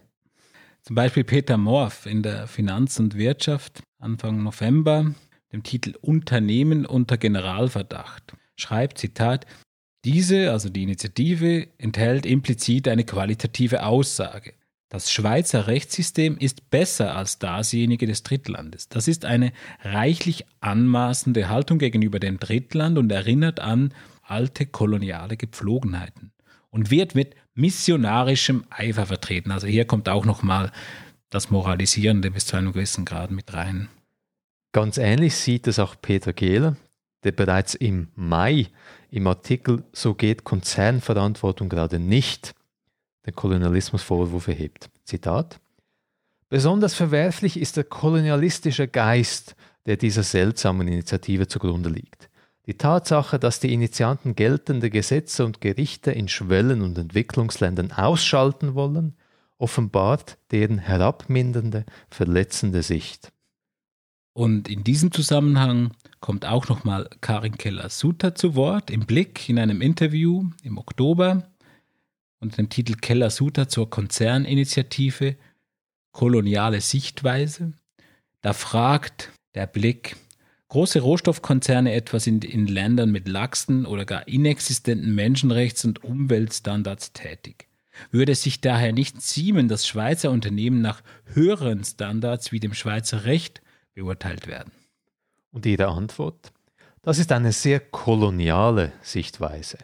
Zum 0.84 0.96
Beispiel 0.96 1.26
Peter 1.26 1.58
Morf 1.58 2.06
in 2.06 2.24
der 2.24 2.48
Finanz 2.48 2.98
und 3.00 3.16
Wirtschaft 3.16 3.84
Anfang 4.00 4.42
November 4.42 5.14
dem 5.52 5.64
Titel 5.64 5.96
Unternehmen 6.02 6.86
unter 6.86 7.18
Generalverdacht, 7.18 8.34
schreibt, 8.62 8.98
Zitat, 8.98 9.46
diese, 10.06 10.52
also 10.52 10.70
die 10.70 10.84
Initiative, 10.84 11.68
enthält 11.78 12.26
implizit 12.26 12.88
eine 12.88 13.04
qualitative 13.04 13.84
Aussage. 13.84 14.54
Das 14.90 15.12
Schweizer 15.12 15.68
Rechtssystem 15.68 16.38
ist 16.38 16.72
besser 16.72 17.16
als 17.16 17.38
dasjenige 17.38 18.08
des 18.08 18.24
Drittlandes. 18.24 18.90
Das 18.90 19.08
ist 19.08 19.24
eine 19.24 19.52
reichlich 19.82 20.46
anmaßende 20.62 21.48
Haltung 21.48 21.78
gegenüber 21.78 22.20
dem 22.20 22.40
Drittland 22.40 22.98
und 22.98 23.12
erinnert 23.12 23.60
an 23.60 23.94
alte 24.24 24.66
koloniale 24.66 25.38
Gepflogenheiten 25.38 26.32
und 26.72 26.90
wird 26.90 27.14
mit 27.14 27.36
missionarischem 27.54 28.66
Eifer 28.72 29.06
vertreten. 29.06 29.52
Also 29.52 29.68
hier 29.68 29.86
kommt 29.86 30.10
auch 30.10 30.26
nochmal 30.26 30.72
das 31.30 31.52
Moralisierende 31.52 32.32
bis 32.32 32.48
zu 32.48 32.58
einem 32.58 32.74
gewissen 32.74 33.06
Grad 33.06 33.30
mit 33.30 33.54
rein. 33.54 33.90
Ganz 34.72 34.98
ähnlich 34.98 35.36
sieht 35.36 35.68
es 35.68 35.78
auch 35.78 35.96
Peter 36.02 36.34
Gehler, 36.34 36.78
der 37.24 37.32
bereits 37.32 37.76
im 37.76 38.10
Mai 38.16 38.68
im 39.12 39.28
Artikel 39.28 39.84
So 39.94 40.14
geht 40.14 40.44
Konzernverantwortung 40.44 41.70
gerade 41.70 42.00
nicht 42.00 42.54
den 43.26 43.36
Kolonialismusvorwurf 43.36 44.48
erhebt. 44.48 44.90
Zitat 45.04 45.60
Besonders 46.50 46.96
verwerflich 46.96 47.60
ist 47.60 47.78
der 47.78 47.84
kolonialistische 47.84 48.88
Geist, 48.88 49.56
der 49.86 49.98
dieser 49.98 50.24
seltsamen 50.24 50.88
Initiative 50.88 51.48
zugrunde 51.48 51.90
liegt. 51.90 52.30
Die 52.66 52.78
Tatsache, 52.78 53.40
dass 53.40 53.60
die 53.60 53.74
Initianten 53.74 54.36
geltende 54.36 54.90
Gesetze 54.90 55.46
und 55.46 55.62
Gerichte 55.62 56.12
in 56.12 56.28
Schwellen- 56.28 56.82
und 56.82 56.98
Entwicklungsländern 56.98 57.92
ausschalten 57.92 58.76
wollen, 58.76 59.16
offenbart 59.58 60.38
deren 60.52 60.78
herabmindernde, 60.78 61.86
verletzende 62.10 62.84
Sicht. 62.84 63.32
Und 64.40 64.70
in 64.70 64.86
diesem 64.86 65.12
Zusammenhang 65.12 65.92
kommt 66.22 66.46
auch 66.46 66.70
nochmal 66.70 67.10
Karin 67.20 67.58
Keller-Suter 67.58 68.36
zu 68.36 68.56
Wort 68.56 68.90
im 68.90 69.02
Blick 69.02 69.50
in 69.50 69.60
einem 69.60 69.82
Interview 69.82 70.50
im 70.64 70.78
Oktober 70.78 71.44
unter 72.40 72.56
dem 72.56 72.70
Titel 72.70 72.94
Keller-Suter 72.94 73.68
zur 73.68 73.90
Konzerninitiative 73.90 75.36
Koloniale 76.14 76.80
Sichtweise. 76.80 77.74
Da 78.40 78.54
fragt 78.54 79.30
der 79.56 79.68
Blick, 79.68 80.16
große 80.70 81.02
Rohstoffkonzerne 81.02 81.92
etwa 81.92 82.22
sind 82.22 82.46
in 82.46 82.66
Ländern 82.66 83.12
mit 83.12 83.28
laxen 83.28 83.86
oder 83.86 84.06
gar 84.06 84.26
inexistenten 84.26 85.16
Menschenrechts- 85.16 85.86
und 85.86 86.06
Umweltstandards 86.06 87.12
tätig. 87.12 87.68
Würde 88.10 88.32
es 88.32 88.44
sich 88.44 88.62
daher 88.62 88.94
nicht 88.94 89.22
ziemen, 89.22 89.68
dass 89.68 89.86
Schweizer 89.86 90.32
Unternehmen 90.32 90.80
nach 90.80 91.02
höheren 91.26 91.84
Standards 91.84 92.54
wie 92.54 92.62
dem 92.62 92.74
Schweizer 92.74 93.26
Recht 93.26 93.62
beurteilt 94.00 94.48
werden? 94.48 94.72
Und 95.52 95.66
Ihre 95.66 95.88
Antwort? 95.88 96.52
Das 97.02 97.18
ist 97.18 97.32
eine 97.32 97.52
sehr 97.52 97.80
koloniale 97.80 98.92
Sichtweise. 99.02 99.78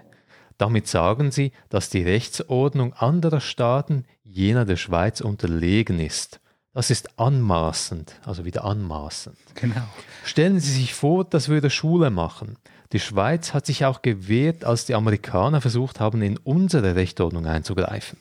Damit 0.58 0.88
sagen 0.88 1.32
Sie, 1.32 1.52
dass 1.70 1.90
die 1.90 2.04
Rechtsordnung 2.04 2.94
anderer 2.94 3.42
Staaten 3.42 4.06
jener 4.24 4.66
der 4.66 4.78
Schweiz 4.78 5.22
unterlegen 5.22 6.00
ist. 6.00 6.40
Das 6.74 6.90
ist 6.90 7.20
anmaßend, 7.20 8.20
also 8.26 8.44
wieder 8.46 8.66
anmaßend. 8.66 9.38
Genau. 9.56 9.88
Stellen 10.26 10.60
Sie 10.60 10.72
sich 10.72 10.94
vor, 10.94 11.24
das 11.24 11.48
würde 11.48 11.70
Schule 11.70 12.10
machen. 12.10 12.58
Die 12.92 13.00
Schweiz 13.00 13.54
hat 13.54 13.66
sich 13.66 13.86
auch 13.86 14.02
gewehrt, 14.02 14.64
als 14.66 14.86
die 14.86 14.96
Amerikaner 14.96 15.62
versucht 15.62 16.00
haben, 16.00 16.22
in 16.22 16.38
unsere 16.38 16.96
Rechtsordnung 16.96 17.46
einzugreifen. 17.46 18.20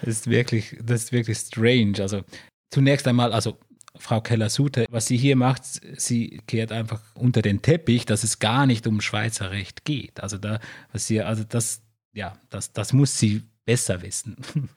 Das 0.00 0.08
ist 0.08 0.26
wirklich, 0.28 0.76
das 0.82 1.04
ist 1.04 1.12
wirklich 1.12 1.38
strange. 1.38 2.00
Also 2.00 2.22
zunächst 2.70 3.06
einmal, 3.06 3.32
also 3.32 3.56
Frau 3.96 4.20
Keller-Suter, 4.20 4.86
was 4.90 5.06
sie 5.06 5.16
hier 5.16 5.36
macht, 5.36 5.64
sie 6.00 6.40
kehrt 6.46 6.72
einfach 6.72 7.00
unter 7.14 7.42
den 7.42 7.62
Teppich, 7.62 8.06
dass 8.06 8.24
es 8.24 8.38
gar 8.38 8.66
nicht 8.66 8.86
um 8.86 9.00
Schweizer 9.00 9.50
Recht 9.50 9.84
geht. 9.84 10.20
Also 10.20 10.38
da, 10.38 10.60
was 10.92 11.06
sie, 11.06 11.20
also 11.22 11.44
das, 11.44 11.82
ja, 12.12 12.38
das, 12.50 12.72
das 12.72 12.92
muss 12.92 13.18
sie 13.18 13.42
besser 13.64 14.02
wissen. 14.02 14.36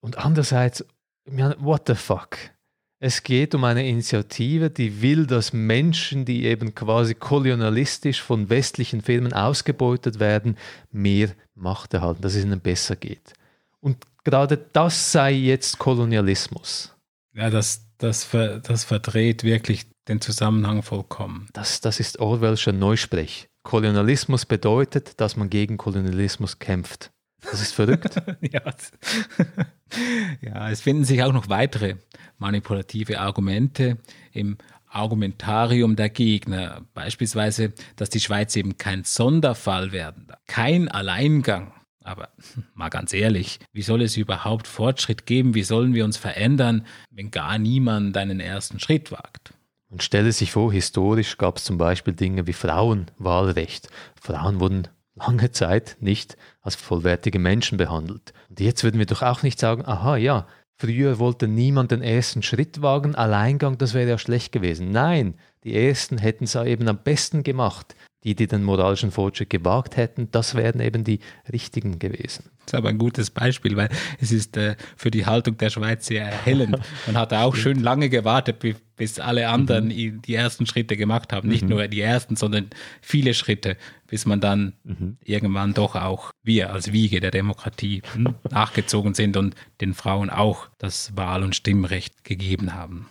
Und 0.00 0.18
andererseits, 0.18 0.84
what 1.24 1.84
the 1.86 1.94
fuck? 1.94 2.36
Es 2.98 3.22
geht 3.22 3.54
um 3.54 3.64
eine 3.64 3.86
Initiative, 3.86 4.70
die 4.70 5.02
will, 5.02 5.26
dass 5.26 5.52
Menschen, 5.52 6.24
die 6.24 6.46
eben 6.46 6.74
quasi 6.74 7.14
kolonialistisch 7.14 8.22
von 8.22 8.48
westlichen 8.48 9.02
Firmen 9.02 9.34
ausgebeutet 9.34 10.18
werden, 10.18 10.56
mehr 10.90 11.30
Macht 11.54 11.92
erhalten, 11.94 12.22
dass 12.22 12.34
es 12.34 12.44
ihnen 12.44 12.60
besser 12.60 12.96
geht. 12.96 13.34
Und 13.80 13.98
gerade 14.24 14.58
das 14.72 15.12
sei 15.12 15.32
jetzt 15.32 15.78
Kolonialismus. 15.78 16.95
Ja, 17.36 17.50
das, 17.50 17.86
das, 17.98 18.24
ver, 18.24 18.60
das 18.60 18.84
verdreht 18.84 19.44
wirklich 19.44 19.86
den 20.08 20.20
Zusammenhang 20.20 20.82
vollkommen. 20.82 21.48
Das, 21.52 21.80
das 21.80 22.00
ist 22.00 22.18
Orwellscher 22.18 22.72
Neusprech. 22.72 23.48
Kolonialismus 23.62 24.46
bedeutet, 24.46 25.20
dass 25.20 25.36
man 25.36 25.50
gegen 25.50 25.76
Kolonialismus 25.76 26.58
kämpft. 26.58 27.10
Das 27.42 27.60
ist 27.60 27.72
verrückt. 27.72 28.16
ja. 28.40 28.62
ja, 30.40 30.70
es 30.70 30.80
finden 30.80 31.04
sich 31.04 31.22
auch 31.22 31.32
noch 31.32 31.48
weitere 31.48 31.96
manipulative 32.38 33.20
Argumente 33.20 33.98
im 34.32 34.56
Argumentarium 34.88 35.94
der 35.94 36.08
Gegner. 36.08 36.86
Beispielsweise, 36.94 37.74
dass 37.96 38.08
die 38.08 38.20
Schweiz 38.20 38.56
eben 38.56 38.78
kein 38.78 39.04
Sonderfall 39.04 39.92
werden 39.92 40.26
darf, 40.28 40.40
kein 40.46 40.88
Alleingang. 40.88 41.72
Aber 42.06 42.28
mal 42.74 42.88
ganz 42.88 43.12
ehrlich, 43.12 43.58
wie 43.72 43.82
soll 43.82 44.02
es 44.02 44.16
überhaupt 44.16 44.66
Fortschritt 44.66 45.26
geben? 45.26 45.54
Wie 45.54 45.62
sollen 45.62 45.92
wir 45.92 46.04
uns 46.04 46.16
verändern, 46.16 46.86
wenn 47.10 47.30
gar 47.30 47.58
niemand 47.58 48.16
einen 48.16 48.40
ersten 48.40 48.80
Schritt 48.80 49.10
wagt? 49.10 49.52
Und 49.88 50.02
stelle 50.02 50.32
sich 50.32 50.52
vor, 50.52 50.72
historisch 50.72 51.36
gab 51.36 51.58
es 51.58 51.64
zum 51.64 51.78
Beispiel 51.78 52.14
Dinge 52.14 52.46
wie 52.46 52.52
Frauenwahlrecht. 52.52 53.88
Frauen 54.20 54.60
wurden 54.60 54.88
lange 55.14 55.50
Zeit 55.50 55.96
nicht 56.00 56.36
als 56.60 56.74
vollwertige 56.74 57.38
Menschen 57.38 57.78
behandelt. 57.78 58.32
Und 58.48 58.60
jetzt 58.60 58.84
würden 58.84 58.98
wir 58.98 59.06
doch 59.06 59.22
auch 59.22 59.42
nicht 59.42 59.58
sagen, 59.58 59.84
aha, 59.86 60.16
ja, 60.16 60.46
früher 60.76 61.18
wollte 61.18 61.48
niemand 61.48 61.90
den 61.90 62.02
ersten 62.02 62.42
Schritt 62.42 62.82
wagen, 62.82 63.14
Alleingang, 63.14 63.78
das 63.78 63.94
wäre 63.94 64.08
ja 64.08 64.18
schlecht 64.18 64.52
gewesen. 64.52 64.90
Nein, 64.90 65.34
die 65.64 65.74
Ersten 65.74 66.18
hätten 66.18 66.44
es 66.44 66.54
eben 66.54 66.88
am 66.88 66.98
besten 66.98 67.42
gemacht. 67.42 67.96
Die, 68.24 68.34
die 68.34 68.46
den 68.46 68.64
moralischen 68.64 69.12
Fortschritt 69.12 69.50
gewagt 69.50 69.96
hätten, 69.96 70.28
das 70.32 70.56
wären 70.56 70.80
eben 70.80 71.04
die 71.04 71.20
Richtigen 71.52 71.98
gewesen. 71.98 72.50
Das 72.66 72.72
ist 72.72 72.74
aber 72.74 72.88
ein 72.88 72.98
gutes 72.98 73.30
Beispiel, 73.30 73.76
weil 73.76 73.88
es 74.20 74.32
ist 74.32 74.56
äh, 74.56 74.74
für 74.96 75.12
die 75.12 75.26
Haltung 75.26 75.56
der 75.56 75.70
Schweiz 75.70 76.06
sehr 76.06 76.24
erhellend. 76.24 76.78
Man 77.06 77.16
hat 77.16 77.32
auch 77.32 77.54
schön 77.54 77.80
lange 77.80 78.08
gewartet, 78.08 78.64
bis 78.96 79.20
alle 79.20 79.48
anderen 79.48 79.88
mhm. 79.88 80.22
die 80.22 80.34
ersten 80.34 80.66
Schritte 80.66 80.96
gemacht 80.96 81.32
haben. 81.32 81.48
Nicht 81.48 81.62
mhm. 81.62 81.68
nur 81.68 81.86
die 81.86 82.00
ersten, 82.00 82.34
sondern 82.34 82.70
viele 83.00 83.34
Schritte, 83.34 83.76
bis 84.08 84.26
man 84.26 84.40
dann 84.40 84.72
mhm. 84.82 85.18
irgendwann 85.22 85.74
doch 85.74 85.94
auch 85.94 86.32
wir 86.42 86.72
als 86.72 86.92
Wiege 86.92 87.20
der 87.20 87.30
Demokratie 87.30 88.02
nachgezogen 88.50 89.14
sind 89.14 89.36
und 89.36 89.54
den 89.80 89.94
Frauen 89.94 90.30
auch 90.30 90.68
das 90.78 91.16
Wahl- 91.16 91.44
und 91.44 91.54
Stimmrecht 91.54 92.24
gegeben 92.24 92.74
haben. 92.74 93.06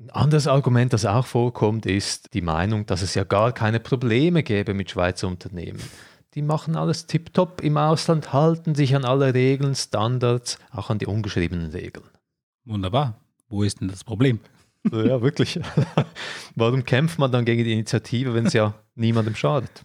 Ein 0.00 0.10
anderes 0.10 0.46
Argument, 0.46 0.92
das 0.92 1.04
auch 1.04 1.26
vorkommt, 1.26 1.84
ist 1.84 2.32
die 2.32 2.40
Meinung, 2.40 2.86
dass 2.86 3.02
es 3.02 3.16
ja 3.16 3.24
gar 3.24 3.50
keine 3.50 3.80
Probleme 3.80 4.44
gäbe 4.44 4.72
mit 4.72 4.92
Schweizer 4.92 5.26
Unternehmen. 5.26 5.82
Die 6.34 6.42
machen 6.42 6.76
alles 6.76 7.06
tiptop 7.06 7.60
im 7.62 7.76
Ausland, 7.76 8.32
halten 8.32 8.76
sich 8.76 8.94
an 8.94 9.04
alle 9.04 9.34
Regeln, 9.34 9.74
Standards, 9.74 10.60
auch 10.70 10.90
an 10.90 10.98
die 10.98 11.06
ungeschriebenen 11.06 11.72
Regeln. 11.72 12.06
Wunderbar. 12.64 13.18
Wo 13.48 13.64
ist 13.64 13.80
denn 13.80 13.88
das 13.88 14.04
Problem? 14.04 14.38
Ja, 14.92 15.20
wirklich. 15.20 15.58
Warum 16.54 16.84
kämpft 16.84 17.18
man 17.18 17.32
dann 17.32 17.44
gegen 17.44 17.64
die 17.64 17.72
Initiative, 17.72 18.34
wenn 18.34 18.46
es 18.46 18.52
ja 18.52 18.74
niemandem 18.94 19.34
schadet? 19.34 19.84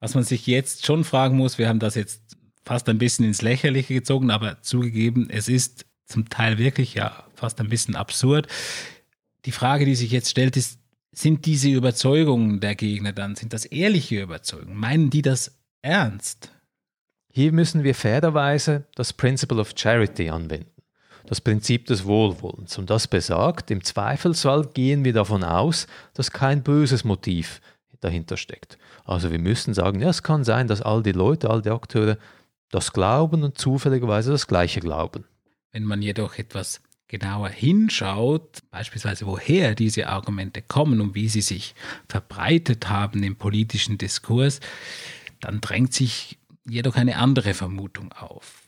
Was 0.00 0.14
man 0.14 0.24
sich 0.24 0.46
jetzt 0.46 0.84
schon 0.84 1.02
fragen 1.02 1.38
muss, 1.38 1.56
wir 1.56 1.70
haben 1.70 1.78
das 1.78 1.94
jetzt 1.94 2.36
fast 2.66 2.90
ein 2.90 2.98
bisschen 2.98 3.24
ins 3.24 3.40
Lächerliche 3.40 3.94
gezogen, 3.94 4.30
aber 4.30 4.60
zugegeben, 4.60 5.30
es 5.30 5.48
ist 5.48 5.86
zum 6.04 6.28
Teil 6.28 6.58
wirklich 6.58 6.92
ja 6.92 7.24
fast 7.34 7.58
ein 7.60 7.70
bisschen 7.70 7.96
absurd. 7.96 8.48
Die 9.44 9.52
Frage, 9.52 9.84
die 9.84 9.94
sich 9.94 10.10
jetzt 10.10 10.30
stellt, 10.30 10.56
ist, 10.56 10.78
sind 11.12 11.46
diese 11.46 11.68
Überzeugungen 11.68 12.60
der 12.60 12.74
Gegner 12.74 13.12
dann, 13.12 13.36
sind 13.36 13.52
das 13.52 13.64
ehrliche 13.66 14.22
Überzeugungen? 14.22 14.76
Meinen 14.76 15.10
die 15.10 15.22
das 15.22 15.56
ernst? 15.82 16.50
Hier 17.30 17.52
müssen 17.52 17.84
wir 17.84 17.94
fairerweise 17.94 18.86
das 18.94 19.12
Principle 19.12 19.60
of 19.60 19.72
Charity 19.76 20.30
anwenden, 20.30 20.70
das 21.26 21.40
Prinzip 21.40 21.86
des 21.86 22.04
Wohlwollens. 22.04 22.78
Und 22.78 22.90
das 22.90 23.08
besagt, 23.08 23.70
im 23.70 23.82
Zweifelsfall 23.82 24.66
gehen 24.72 25.04
wir 25.04 25.12
davon 25.12 25.44
aus, 25.44 25.86
dass 26.14 26.30
kein 26.30 26.62
böses 26.62 27.04
Motiv 27.04 27.60
dahinter 28.00 28.36
steckt. 28.36 28.78
Also 29.04 29.30
wir 29.30 29.38
müssen 29.38 29.74
sagen, 29.74 30.00
ja, 30.00 30.10
es 30.10 30.22
kann 30.22 30.44
sein, 30.44 30.68
dass 30.68 30.82
all 30.82 31.02
die 31.02 31.12
Leute, 31.12 31.50
all 31.50 31.62
die 31.62 31.70
Akteure 31.70 32.18
das 32.70 32.92
glauben 32.92 33.42
und 33.42 33.58
zufälligerweise 33.58 34.32
das 34.32 34.46
Gleiche 34.46 34.80
glauben. 34.80 35.24
Wenn 35.72 35.84
man 35.84 36.02
jedoch 36.02 36.38
etwas 36.38 36.80
genauer 37.08 37.50
hinschaut, 37.50 38.60
beispielsweise 38.70 39.26
woher 39.26 39.74
diese 39.74 40.08
Argumente 40.08 40.62
kommen 40.62 41.00
und 41.00 41.14
wie 41.14 41.28
sie 41.28 41.42
sich 41.42 41.74
verbreitet 42.08 42.88
haben 42.88 43.22
im 43.22 43.36
politischen 43.36 43.98
Diskurs, 43.98 44.60
dann 45.40 45.60
drängt 45.60 45.92
sich 45.92 46.38
jedoch 46.66 46.96
eine 46.96 47.16
andere 47.16 47.54
Vermutung 47.54 48.12
auf. 48.12 48.62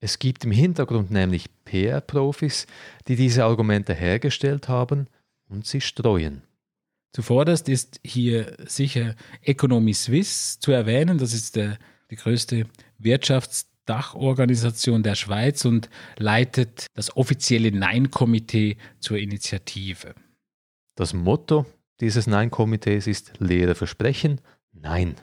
Es 0.00 0.18
gibt 0.18 0.44
im 0.44 0.52
Hintergrund 0.52 1.10
nämlich 1.10 1.46
PR-Profis, 1.64 2.66
die 3.08 3.16
diese 3.16 3.44
Argumente 3.44 3.94
hergestellt 3.94 4.68
haben 4.68 5.08
und 5.48 5.66
sie 5.66 5.80
streuen. 5.80 6.42
Zuvorderst 7.12 7.68
ist 7.68 8.00
hier 8.04 8.56
sicher 8.66 9.16
Economy 9.42 9.92
Suisse 9.92 10.60
zu 10.60 10.70
erwähnen. 10.70 11.18
Das 11.18 11.34
ist 11.34 11.56
der, 11.56 11.78
die 12.10 12.16
größte 12.16 12.66
Wirtschafts- 13.02 13.66
Dachorganisation 13.90 15.02
der 15.02 15.16
Schweiz 15.16 15.64
und 15.64 15.90
leitet 16.16 16.86
das 16.94 17.16
offizielle 17.16 17.72
Nein-Komitee 17.72 18.76
zur 19.00 19.18
Initiative. 19.18 20.14
Das 20.94 21.12
Motto 21.12 21.66
dieses 21.98 22.28
Nein-Komitees 22.28 23.08
ist 23.08 23.32
leere 23.40 23.74
Versprechen, 23.74 24.40
Nein. 24.72 25.16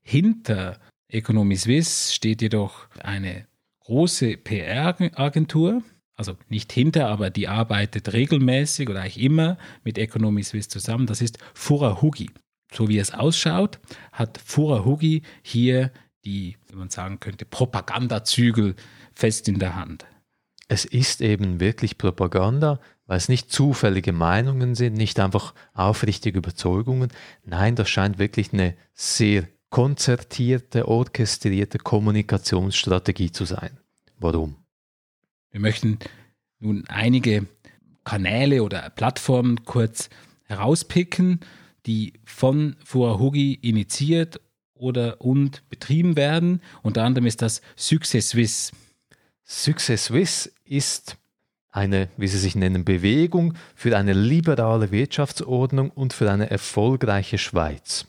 Hinter 0.00 0.80
Economy 1.08 1.54
Suisse 1.54 2.12
steht 2.12 2.42
jedoch 2.42 2.88
eine 2.98 3.46
große 3.84 4.36
PR-Agentur, 4.36 5.84
also 6.16 6.36
nicht 6.48 6.72
hinter, 6.72 7.06
aber 7.06 7.30
die 7.30 7.46
arbeitet 7.46 8.12
regelmäßig 8.12 8.88
oder 8.88 9.02
eigentlich 9.02 9.22
immer 9.22 9.58
mit 9.84 9.96
Economy 9.96 10.42
Suisse 10.42 10.68
zusammen. 10.68 11.06
Das 11.06 11.22
ist 11.22 11.38
Furahugi. 11.54 12.30
So 12.72 12.88
wie 12.88 12.98
es 12.98 13.14
ausschaut, 13.14 13.78
hat 14.10 14.38
Furahugi 14.44 15.22
hier 15.42 15.92
die, 16.24 16.56
wie 16.68 16.76
man 16.76 16.90
sagen 16.90 17.20
könnte, 17.20 17.44
Propagandazügel 17.44 18.74
fest 19.12 19.48
in 19.48 19.58
der 19.58 19.76
Hand. 19.76 20.06
Es 20.68 20.84
ist 20.84 21.22
eben 21.22 21.60
wirklich 21.60 21.96
Propaganda, 21.96 22.80
weil 23.06 23.16
es 23.16 23.28
nicht 23.28 23.50
zufällige 23.50 24.12
Meinungen 24.12 24.74
sind, 24.74 24.94
nicht 24.94 25.18
einfach 25.18 25.54
aufrichtige 25.72 26.38
Überzeugungen. 26.38 27.10
Nein, 27.44 27.74
das 27.74 27.88
scheint 27.88 28.18
wirklich 28.18 28.52
eine 28.52 28.76
sehr 28.92 29.48
konzertierte, 29.70 30.86
orchestrierte 30.88 31.78
Kommunikationsstrategie 31.78 33.32
zu 33.32 33.44
sein. 33.44 33.78
Warum? 34.18 34.56
Wir 35.50 35.60
möchten 35.60 35.98
nun 36.58 36.84
einige 36.88 37.46
Kanäle 38.04 38.62
oder 38.62 38.90
Plattformen 38.90 39.64
kurz 39.64 40.10
herauspicken, 40.44 41.40
die 41.86 42.14
von 42.24 42.76
Fuahugi 42.84 43.54
initiiert 43.54 44.40
oder 44.78 45.20
und 45.20 45.68
betrieben 45.68 46.16
werden. 46.16 46.62
Unter 46.82 47.04
anderem 47.04 47.26
ist 47.26 47.42
das 47.42 47.60
Success 47.76 48.30
Swiss. 48.30 48.72
Success 49.44 50.06
Swiss 50.06 50.52
ist 50.64 51.16
eine, 51.70 52.08
wie 52.16 52.28
sie 52.28 52.38
sich 52.38 52.54
nennen, 52.54 52.84
Bewegung 52.84 53.54
für 53.74 53.96
eine 53.96 54.12
liberale 54.12 54.90
Wirtschaftsordnung 54.90 55.90
und 55.90 56.12
für 56.12 56.30
eine 56.30 56.50
erfolgreiche 56.50 57.38
Schweiz. 57.38 58.06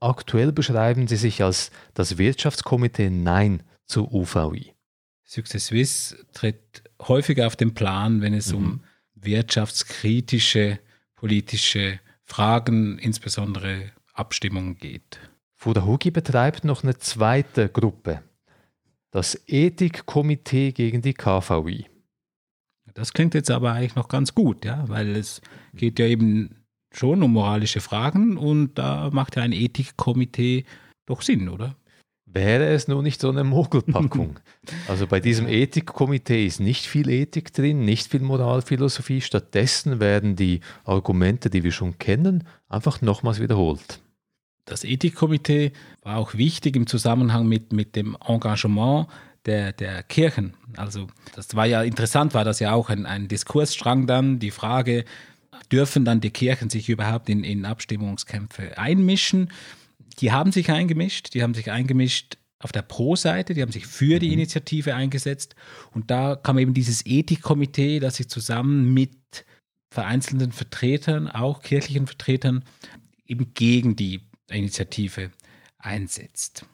Aktuell 0.00 0.52
beschreiben 0.52 1.08
sie 1.08 1.16
sich 1.16 1.42
als 1.42 1.70
das 1.94 2.18
Wirtschaftskomitee 2.18 3.10
Nein 3.10 3.62
zur 3.86 4.12
UVI. 4.12 4.74
Success 5.24 5.66
Swiss 5.66 6.16
tritt 6.32 6.82
häufiger 7.00 7.46
auf 7.46 7.56
den 7.56 7.74
Plan, 7.74 8.20
wenn 8.20 8.34
es 8.34 8.52
mhm. 8.52 8.58
um 8.58 8.80
wirtschaftskritische 9.14 10.78
politische 11.16 12.00
Fragen, 12.24 12.98
insbesondere 12.98 13.92
Abstimmungen 14.12 14.76
geht. 14.76 15.18
Fudahugi 15.64 16.10
betreibt 16.10 16.64
noch 16.64 16.82
eine 16.82 16.98
zweite 16.98 17.70
Gruppe, 17.70 18.22
das 19.10 19.44
Ethikkomitee 19.46 20.72
gegen 20.72 21.00
die 21.00 21.14
KVI. 21.14 21.86
Das 22.92 23.14
klingt 23.14 23.32
jetzt 23.32 23.50
aber 23.50 23.72
eigentlich 23.72 23.94
noch 23.94 24.08
ganz 24.08 24.34
gut, 24.34 24.66
ja, 24.66 24.86
weil 24.88 25.16
es 25.16 25.40
geht 25.72 25.98
ja 25.98 26.04
eben 26.04 26.66
schon 26.92 27.22
um 27.22 27.32
moralische 27.32 27.80
Fragen 27.80 28.36
und 28.36 28.74
da 28.74 29.08
macht 29.10 29.36
ja 29.36 29.42
ein 29.42 29.52
Ethikkomitee 29.52 30.66
doch 31.06 31.22
Sinn, 31.22 31.48
oder? 31.48 31.74
Wäre 32.26 32.66
es 32.66 32.86
nur 32.86 33.02
nicht 33.02 33.22
so 33.22 33.30
eine 33.30 33.42
Mogelpackung. 33.42 34.40
also 34.86 35.06
bei 35.06 35.18
diesem 35.18 35.48
Ethikkomitee 35.48 36.44
ist 36.44 36.60
nicht 36.60 36.84
viel 36.84 37.08
Ethik 37.08 37.54
drin, 37.54 37.86
nicht 37.86 38.10
viel 38.10 38.20
Moralphilosophie. 38.20 39.22
Stattdessen 39.22 39.98
werden 39.98 40.36
die 40.36 40.60
Argumente, 40.84 41.48
die 41.48 41.64
wir 41.64 41.72
schon 41.72 41.96
kennen, 41.96 42.44
einfach 42.68 43.00
nochmals 43.00 43.40
wiederholt. 43.40 44.03
Das 44.64 44.84
Ethikkomitee 44.84 45.72
war 46.02 46.16
auch 46.16 46.34
wichtig 46.34 46.76
im 46.76 46.86
Zusammenhang 46.86 47.46
mit, 47.46 47.72
mit 47.72 47.96
dem 47.96 48.16
Engagement 48.26 49.08
der, 49.46 49.72
der 49.72 50.02
Kirchen. 50.02 50.54
Also 50.76 51.08
das 51.34 51.54
war 51.54 51.66
ja 51.66 51.82
interessant, 51.82 52.34
war 52.34 52.44
das 52.44 52.60
ja 52.60 52.72
auch 52.72 52.88
ein, 52.88 53.04
ein 53.04 53.28
Diskursstrang 53.28 54.06
dann, 54.06 54.38
die 54.38 54.50
Frage, 54.50 55.04
dürfen 55.70 56.04
dann 56.04 56.20
die 56.20 56.30
Kirchen 56.30 56.70
sich 56.70 56.88
überhaupt 56.88 57.28
in, 57.28 57.44
in 57.44 57.64
Abstimmungskämpfe 57.64 58.78
einmischen? 58.78 59.52
Die 60.20 60.32
haben 60.32 60.52
sich 60.52 60.70
eingemischt, 60.70 61.34
die 61.34 61.42
haben 61.42 61.54
sich 61.54 61.70
eingemischt 61.70 62.38
auf 62.58 62.72
der 62.72 62.82
Pro-Seite, 62.82 63.52
die 63.52 63.60
haben 63.60 63.72
sich 63.72 63.86
für 63.86 64.18
die 64.18 64.28
mhm. 64.28 64.34
Initiative 64.34 64.94
eingesetzt 64.94 65.54
und 65.92 66.10
da 66.10 66.36
kam 66.36 66.56
eben 66.58 66.72
dieses 66.72 67.04
Ethikkomitee, 67.04 68.00
das 68.00 68.16
sich 68.16 68.28
zusammen 68.28 68.94
mit 68.94 69.44
vereinzelten 69.90 70.52
Vertretern, 70.52 71.28
auch 71.28 71.62
kirchlichen 71.62 72.06
Vertretern, 72.06 72.64
eben 73.26 73.52
gegen 73.54 73.96
die 73.96 74.22
Initiative 74.50 75.30
einsetzt. 75.78 76.66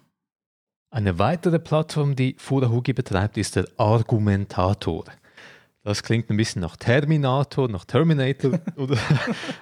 Eine 0.90 1.18
weitere 1.18 1.58
Plattform, 1.58 2.16
die 2.16 2.34
Furahugi 2.38 2.92
betreibt, 2.92 3.36
ist 3.36 3.56
der 3.56 3.66
Argumentator. 3.76 5.04
Das 5.82 6.02
klingt 6.02 6.30
ein 6.30 6.36
bisschen 6.36 6.62
nach 6.62 6.76
Terminator, 6.76 7.68
nach 7.68 7.84
Terminator. 7.84 8.60
oder, 8.76 8.98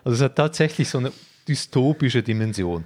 also 0.05 0.17
es 0.17 0.23
hat 0.23 0.37
tatsächlich 0.37 0.89
so 0.89 0.99
eine 0.99 1.13
dystopische 1.47 2.23
Dimension. 2.23 2.85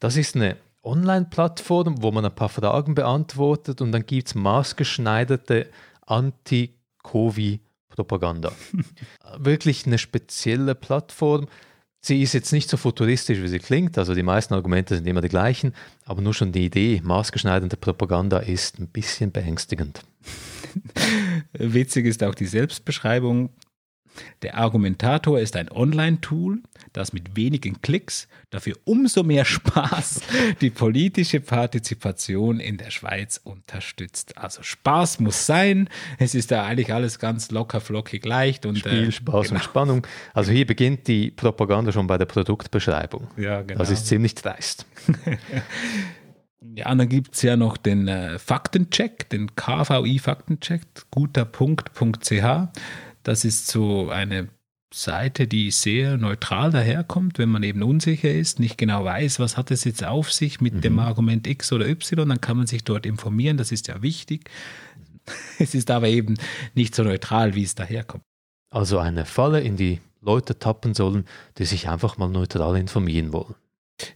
Das 0.00 0.16
ist 0.16 0.36
eine 0.36 0.56
Online-Plattform, 0.82 2.02
wo 2.02 2.10
man 2.12 2.24
ein 2.24 2.34
paar 2.34 2.48
Fragen 2.48 2.94
beantwortet 2.94 3.80
und 3.80 3.92
dann 3.92 4.04
gibt 4.06 4.28
es 4.28 4.34
maßgeschneiderte 4.34 5.70
Anti-Covid-Propaganda. 6.06 8.52
Wirklich 9.38 9.86
eine 9.86 9.98
spezielle 9.98 10.74
Plattform. 10.74 11.46
Sie 12.00 12.22
ist 12.22 12.32
jetzt 12.32 12.52
nicht 12.52 12.70
so 12.70 12.76
futuristisch, 12.76 13.42
wie 13.42 13.48
sie 13.48 13.58
klingt, 13.58 13.98
also 13.98 14.14
die 14.14 14.22
meisten 14.22 14.54
Argumente 14.54 14.94
sind 14.94 15.06
immer 15.06 15.20
die 15.20 15.28
gleichen, 15.28 15.74
aber 16.04 16.22
nur 16.22 16.32
schon 16.32 16.52
die 16.52 16.64
Idee, 16.64 17.00
maßgeschneiderte 17.02 17.76
Propaganda 17.76 18.38
ist 18.38 18.78
ein 18.78 18.86
bisschen 18.86 19.32
beängstigend. 19.32 20.02
Witzig 21.52 22.06
ist 22.06 22.22
auch 22.22 22.34
die 22.34 22.46
Selbstbeschreibung. 22.46 23.50
Der 24.42 24.56
Argumentator 24.56 25.40
ist 25.40 25.56
ein 25.56 25.70
Online-Tool, 25.70 26.62
das 26.92 27.12
mit 27.12 27.36
wenigen 27.36 27.80
Klicks 27.82 28.28
dafür 28.50 28.76
umso 28.84 29.22
mehr 29.22 29.44
Spaß 29.44 30.20
die 30.60 30.70
politische 30.70 31.40
Partizipation 31.40 32.60
in 32.60 32.76
der 32.76 32.90
Schweiz 32.90 33.40
unterstützt. 33.42 34.36
Also 34.38 34.62
Spaß 34.62 35.20
muss 35.20 35.46
sein. 35.46 35.88
Es 36.18 36.34
ist 36.34 36.50
da 36.50 36.64
eigentlich 36.64 36.92
alles 36.92 37.18
ganz 37.18 37.50
locker, 37.50 37.80
flockig, 37.80 38.24
leicht. 38.24 38.66
Und, 38.66 38.78
Spiel, 38.78 39.08
äh, 39.08 39.12
Spaß 39.12 39.48
genau. 39.48 39.56
und 39.56 39.64
Spannung. 39.64 40.06
Also 40.34 40.52
hier 40.52 40.66
beginnt 40.66 41.06
die 41.08 41.30
Propaganda 41.30 41.92
schon 41.92 42.06
bei 42.06 42.18
der 42.18 42.26
Produktbeschreibung. 42.26 43.28
Ja, 43.36 43.62
genau. 43.62 43.78
Das 43.78 43.90
ist 43.90 44.06
ziemlich 44.06 44.34
dreist. 44.34 44.86
Ja, 46.74 46.94
dann 46.94 47.08
gibt 47.08 47.34
es 47.34 47.42
ja 47.42 47.56
noch 47.56 47.76
den 47.76 48.08
äh, 48.08 48.38
Faktencheck, 48.38 49.28
den 49.30 49.54
KVI-Faktencheck, 49.54 50.82
guterpunkt.ch. 51.10 52.68
Das 53.22 53.44
ist 53.44 53.68
so 53.68 54.10
eine 54.10 54.48
Seite, 54.92 55.46
die 55.46 55.70
sehr 55.70 56.16
neutral 56.16 56.70
daherkommt, 56.70 57.38
wenn 57.38 57.50
man 57.50 57.62
eben 57.62 57.82
unsicher 57.82 58.30
ist, 58.30 58.58
nicht 58.58 58.78
genau 58.78 59.04
weiß, 59.04 59.38
was 59.38 59.56
hat 59.56 59.70
es 59.70 59.84
jetzt 59.84 60.04
auf 60.04 60.32
sich 60.32 60.60
mit 60.60 60.74
mhm. 60.74 60.80
dem 60.80 60.98
Argument 60.98 61.46
X 61.46 61.72
oder 61.72 61.86
Y, 61.86 62.28
dann 62.28 62.40
kann 62.40 62.56
man 62.56 62.66
sich 62.66 62.84
dort 62.84 63.04
informieren, 63.04 63.56
das 63.56 63.72
ist 63.72 63.88
ja 63.88 64.02
wichtig. 64.02 64.50
Es 65.58 65.74
ist 65.74 65.90
aber 65.90 66.08
eben 66.08 66.38
nicht 66.74 66.94
so 66.94 67.02
neutral, 67.02 67.54
wie 67.54 67.62
es 67.62 67.74
daherkommt. 67.74 68.22
Also 68.70 68.98
eine 68.98 69.26
Falle, 69.26 69.60
in 69.60 69.76
die 69.76 70.00
Leute 70.22 70.58
tappen 70.58 70.94
sollen, 70.94 71.26
die 71.58 71.66
sich 71.66 71.88
einfach 71.90 72.16
mal 72.16 72.28
neutral 72.28 72.76
informieren 72.78 73.34
wollen. 73.34 73.54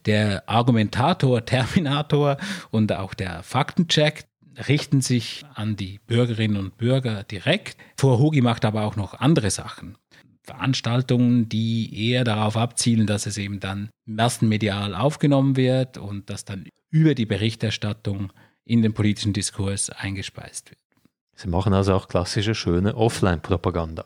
Der 0.06 0.48
Argumentator, 0.48 1.44
Terminator 1.44 2.38
und 2.70 2.92
auch 2.92 3.12
der 3.12 3.42
Faktencheck, 3.42 4.24
richten 4.68 5.00
sich 5.00 5.44
an 5.54 5.76
die 5.76 5.98
Bürgerinnen 6.06 6.56
und 6.56 6.76
Bürger 6.76 7.24
direkt. 7.24 7.76
Vorhugi 7.96 8.40
macht 8.40 8.64
aber 8.64 8.82
auch 8.82 8.96
noch 8.96 9.14
andere 9.14 9.50
Sachen. 9.50 9.96
Veranstaltungen, 10.44 11.48
die 11.48 12.08
eher 12.10 12.24
darauf 12.24 12.56
abzielen, 12.56 13.06
dass 13.06 13.26
es 13.26 13.38
eben 13.38 13.60
dann 13.60 13.90
massenmedial 14.06 14.94
aufgenommen 14.94 15.56
wird 15.56 15.98
und 15.98 16.30
dass 16.30 16.44
dann 16.44 16.66
über 16.90 17.14
die 17.14 17.26
Berichterstattung 17.26 18.32
in 18.64 18.82
den 18.82 18.92
politischen 18.92 19.32
Diskurs 19.32 19.90
eingespeist 19.90 20.70
wird. 20.70 20.78
Sie 21.34 21.48
machen 21.48 21.72
also 21.72 21.94
auch 21.94 22.08
klassische, 22.08 22.54
schöne 22.54 22.96
Offline-Propaganda. 22.96 24.04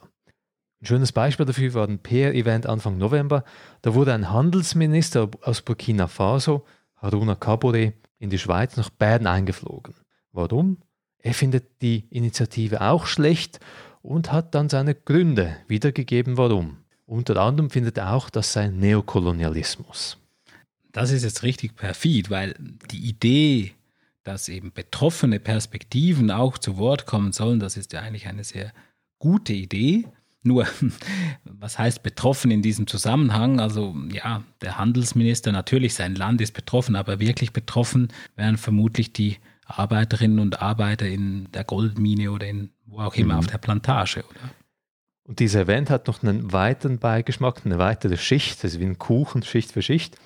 Ein 0.81 0.87
schönes 0.87 1.13
Beispiel 1.13 1.47
dafür 1.47 1.75
war 1.75 1.89
ein 1.89 1.99
PR-Event 1.99 2.67
Anfang 2.67 2.99
November. 2.99 3.45
Da 3.83 3.95
wurde 3.95 4.13
ein 4.13 4.31
Handelsminister 4.31 5.31
aus 5.43 5.63
Burkina 5.63 6.07
Faso, 6.07 6.65
Haruna 6.97 7.35
Kabore, 7.35 7.95
in 8.19 8.31
die 8.31 8.39
Schweiz 8.39 8.77
nach 8.77 8.91
Bern 8.91 9.27
eingeflogen. 9.27 9.95
Warum? 10.33 10.79
Er 11.19 11.35
findet 11.35 11.83
die 11.83 12.07
Initiative 12.11 12.83
auch 12.83 13.07
schlecht 13.07 13.59
und 14.07 14.31
hat 14.33 14.55
dann 14.55 14.69
seine 14.69 14.95
Gründe 14.95 15.57
wiedergegeben, 15.69 16.37
warum. 16.37 16.79
Unter 17.07 17.37
anderem 17.37 17.71
findet 17.71 17.99
er 17.99 18.13
auch, 18.13 18.31
das 18.31 18.53
sei 18.53 18.69
Neokolonialismus. 18.69 20.19
Das 20.93 21.11
ist 21.11 21.25
jetzt 21.25 21.43
richtig 21.43 21.77
perfid, 21.77 22.31
weil 22.31 22.55
die 22.91 23.05
Idee, 23.09 23.73
dass 24.25 24.49
eben 24.49 24.73
betroffene 24.73 25.39
Perspektiven 25.41 26.31
auch 26.31 26.59
zu 26.59 26.79
Wort 26.79 27.07
kommen 27.07 27.33
sollen, 27.33 27.61
das 27.61 27.77
ist 27.77 27.93
ja 27.93 28.01
eigentlich 28.01 28.27
eine 28.27 28.45
sehr 28.45 28.73
gute 29.19 29.53
Idee. 29.53 30.05
Nur, 30.43 30.67
was 31.45 31.79
heißt 31.79 32.03
betroffen 32.03 32.51
in 32.51 32.63
diesem 32.63 32.87
Zusammenhang? 32.87 33.61
Also 33.61 33.95
ja, 34.13 34.43
der 34.63 34.79
Handelsminister, 34.79 35.53
natürlich 35.53 35.95
sein 35.95 36.15
Land 36.15 36.41
ist 36.41 36.53
betroffen, 36.53 36.97
aber 36.97 37.19
wirklich 37.21 37.53
betroffen 37.53 38.09
wären 38.37 38.57
vermutlich 38.57 39.13
die 39.13 39.37
Arbeiterinnen 39.67 40.39
und 40.39 40.63
Arbeiter 40.63 41.07
in 41.07 41.51
der 41.53 41.65
Goldmine 41.65 42.31
oder 42.31 42.47
in 42.47 42.71
wo 42.87 43.01
auch 43.01 43.15
immer 43.15 43.35
mhm. 43.35 43.41
auf 43.41 43.47
der 43.47 43.59
Plantage, 43.59 44.21
oder? 44.21 44.51
Und 45.25 45.41
dieser 45.41 45.63
Event 45.63 45.91
hat 45.91 46.07
noch 46.07 46.23
einen 46.23 46.53
weiteren 46.53 46.99
Beigeschmack, 46.99 47.63
eine 47.65 47.79
weitere 47.79 48.17
Schicht, 48.17 48.63
also 48.63 48.79
wie 48.79 48.85
ein 48.85 48.99
Kuchen, 48.99 49.43
Schicht 49.43 49.73
für 49.73 49.83
Schicht. 49.83 50.17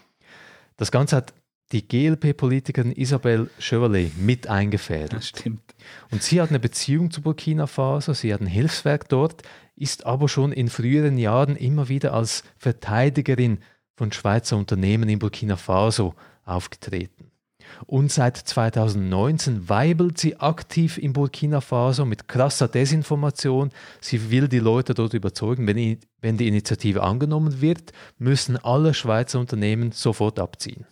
Das 0.77 0.93
Ganze 0.93 1.17
hat 1.17 1.33
die 1.73 1.87
GLP-Politikerin 1.87 2.93
Isabelle 2.93 3.49
Chevrolet 3.59 4.13
mit 4.19 4.49
eingefädelt. 4.49 5.15
Das 5.15 5.29
stimmt. 5.29 5.75
Und 6.11 6.23
sie 6.23 6.41
hat 6.41 6.51
eine 6.51 6.59
Beziehung 6.59 7.11
zu 7.11 7.23
Burkina 7.23 7.67
Faso, 7.67 8.13
sie 8.13 8.35
hat 8.35 8.43
ein 8.43 8.47
Hilfswerk 8.47 9.09
dort, 9.09 9.43
ist 9.77 10.05
aber 10.05 10.29
schon 10.29 10.53
in 10.53 10.69
früheren 10.69 11.17
Jahren 11.17 11.57
immer 11.57 11.89
wieder 11.89 12.13
als 12.13 12.45
Verteidigerin 12.59 13.61
von 13.97 14.13
Schweizer 14.13 14.57
Unternehmen 14.57 15.09
in 15.09 15.19
Burkina 15.19 15.57
Faso 15.57 16.15
aufgetreten. 16.45 17.20
Und 17.87 18.13
seit 18.13 18.37
2019 18.37 19.69
weibelt 19.69 20.19
sie 20.19 20.37
aktiv 20.37 20.99
in 20.99 21.13
Burkina 21.13 21.61
Faso 21.61 22.05
mit 22.05 22.29
krasser 22.29 22.69
Desinformation. 22.69 23.71
Sie 24.01 24.31
will 24.31 24.49
die 24.49 24.59
Leute 24.59 24.95
dort 24.95 25.15
überzeugen, 25.15 25.67
wenn, 25.67 25.99
wenn 26.21 26.37
die 26.37 26.49
Initiative 26.49 27.03
angenommen 27.03 27.61
wird, 27.61 27.93
müssen 28.19 28.57
alle 28.57 28.95
Schweizer 28.95 29.41
Unternehmen 29.41 29.93
sofort 29.93 30.39
abziehen. 30.39 30.87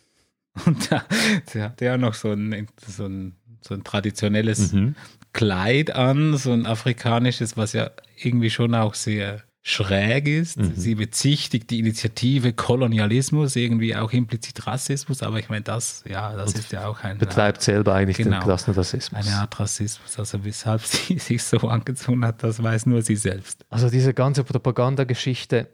Und 0.66 0.90
da, 0.90 1.04
sie 1.46 1.62
hat 1.62 1.80
ja 1.80 1.96
noch 1.96 2.14
so 2.14 2.32
ein, 2.32 2.68
so 2.86 3.06
ein, 3.06 3.36
so 3.60 3.74
ein 3.74 3.84
traditionelles 3.84 4.72
mhm. 4.72 4.94
Kleid 5.32 5.94
an, 5.94 6.36
so 6.36 6.52
ein 6.52 6.66
afrikanisches, 6.66 7.56
was 7.56 7.74
ja 7.74 7.90
irgendwie 8.16 8.50
schon 8.50 8.74
auch 8.74 8.94
sehr 8.94 9.42
schräg 9.68 10.26
ist. 10.26 10.58
Mhm. 10.58 10.72
Sie 10.74 10.94
bezichtigt 10.94 11.70
die 11.70 11.78
Initiative 11.78 12.52
Kolonialismus, 12.52 13.54
irgendwie 13.54 13.94
auch 13.94 14.12
implizit 14.12 14.66
Rassismus, 14.66 15.22
aber 15.22 15.38
ich 15.38 15.48
meine, 15.48 15.62
das, 15.62 16.02
ja, 16.08 16.34
das 16.34 16.54
Und 16.54 16.58
ist 16.60 16.72
ja 16.72 16.86
auch 16.86 17.02
ein. 17.04 17.18
Betreibt 17.18 17.62
selber 17.62 17.94
eigentlich 17.94 18.16
genau, 18.16 18.38
den 18.38 18.44
Klassenrassismus. 18.44 19.26
Eine 19.26 19.36
Art 19.36 19.60
Rassismus. 19.60 20.18
Also 20.18 20.44
weshalb 20.44 20.82
sie 20.84 21.18
sich 21.18 21.42
so 21.42 21.58
angezogen 21.68 22.24
hat, 22.24 22.42
das 22.42 22.62
weiß 22.62 22.86
nur 22.86 23.02
sie 23.02 23.16
selbst. 23.16 23.66
Also 23.68 23.90
diese 23.90 24.14
ganze 24.14 24.42
Propagandageschichte 24.42 25.68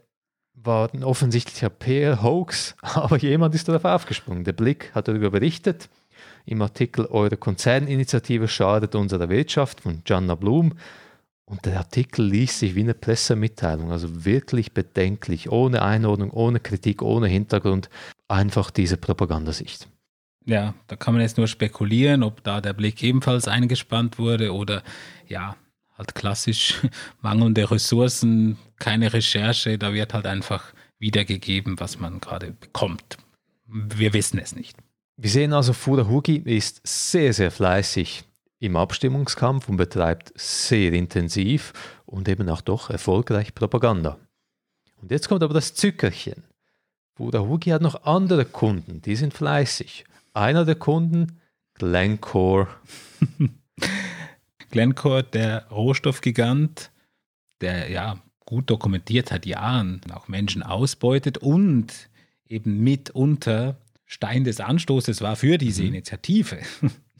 war 0.53 0.93
ein 0.93 1.03
offensichtlicher 1.03 1.69
PR-Hoax, 1.69 2.75
aber 2.81 3.17
jemand 3.17 3.55
ist 3.55 3.67
darauf 3.69 3.85
aufgesprungen. 3.85 4.43
Der 4.43 4.53
Blick 4.53 4.91
hat 4.93 5.07
darüber 5.07 5.31
berichtet. 5.31 5.89
Im 6.45 6.61
Artikel 6.61 7.05
Eure 7.05 7.37
Konzerninitiative 7.37 8.47
schadet 8.47 8.93
unserer 8.93 9.29
Wirtschaft 9.29 9.81
von 9.81 10.03
Gianna 10.03 10.35
Blum 10.35 10.73
und 11.45 11.65
der 11.65 11.77
Artikel 11.77 12.25
liest 12.25 12.59
sich 12.59 12.75
wie 12.75 12.81
eine 12.81 12.95
Pressemitteilung, 12.95 13.91
also 13.91 14.25
wirklich 14.25 14.73
bedenklich, 14.73 15.51
ohne 15.51 15.83
Einordnung, 15.83 16.31
ohne 16.31 16.59
Kritik, 16.59 17.01
ohne 17.01 17.27
Hintergrund, 17.27 17.89
einfach 18.27 18.71
diese 18.71 18.97
Propagandasicht. 18.97 19.87
Ja, 20.45 20.73
da 20.87 20.95
kann 20.95 21.13
man 21.13 21.21
jetzt 21.21 21.37
nur 21.37 21.47
spekulieren, 21.47 22.23
ob 22.23 22.43
da 22.43 22.61
der 22.61 22.73
Blick 22.73 23.01
ebenfalls 23.03 23.47
eingespannt 23.47 24.19
wurde 24.19 24.53
oder 24.53 24.83
ja, 25.27 25.55
halt 25.97 26.15
klassisch 26.15 26.81
mangelnde 27.21 27.69
Ressourcen, 27.69 28.57
keine 28.77 29.13
Recherche, 29.13 29.77
da 29.77 29.93
wird 29.93 30.13
halt 30.13 30.25
einfach 30.25 30.73
wiedergegeben, 30.97 31.79
was 31.79 31.99
man 31.99 32.19
gerade 32.19 32.51
bekommt. 32.51 33.17
Wir 33.67 34.13
wissen 34.13 34.39
es 34.39 34.55
nicht. 34.55 34.77
Wir 35.17 35.29
sehen 35.29 35.53
also, 35.53 35.73
Fudahugi 35.73 36.37
ist 36.37 36.81
sehr, 36.83 37.33
sehr 37.33 37.51
fleißig 37.51 38.25
im 38.59 38.75
Abstimmungskampf 38.75 39.69
und 39.69 39.77
betreibt 39.77 40.31
sehr 40.35 40.93
intensiv 40.93 41.73
und 42.05 42.27
eben 42.29 42.49
auch 42.49 42.61
doch 42.61 42.89
erfolgreich 42.89 43.53
Propaganda. 43.53 44.17
Und 45.01 45.11
jetzt 45.11 45.27
kommt 45.27 45.43
aber 45.43 45.53
das 45.53 45.73
Zückerchen. 45.73 46.43
Bruder 47.15 47.47
Hugi 47.47 47.69
hat 47.69 47.81
noch 47.81 48.03
andere 48.03 48.45
Kunden, 48.45 49.01
die 49.01 49.15
sind 49.15 49.33
fleißig. 49.33 50.05
Einer 50.33 50.65
der 50.65 50.75
Kunden, 50.75 51.39
Glencore. 51.75 52.67
Glencore, 54.71 55.23
der 55.23 55.67
Rohstoffgigant, 55.69 56.91
der 57.61 57.89
ja 57.89 58.17
gut 58.45 58.69
dokumentiert 58.69 59.29
seit 59.29 59.45
Jahren 59.45 60.01
auch 60.13 60.27
Menschen 60.27 60.63
ausbeutet 60.63 61.37
und 61.37 62.09
eben 62.47 62.83
mitunter 62.83 63.77
Stein 64.05 64.43
des 64.43 64.59
Anstoßes 64.59 65.21
war 65.21 65.35
für 65.35 65.57
diese 65.57 65.81
mhm. 65.81 65.89
Initiative. 65.89 66.59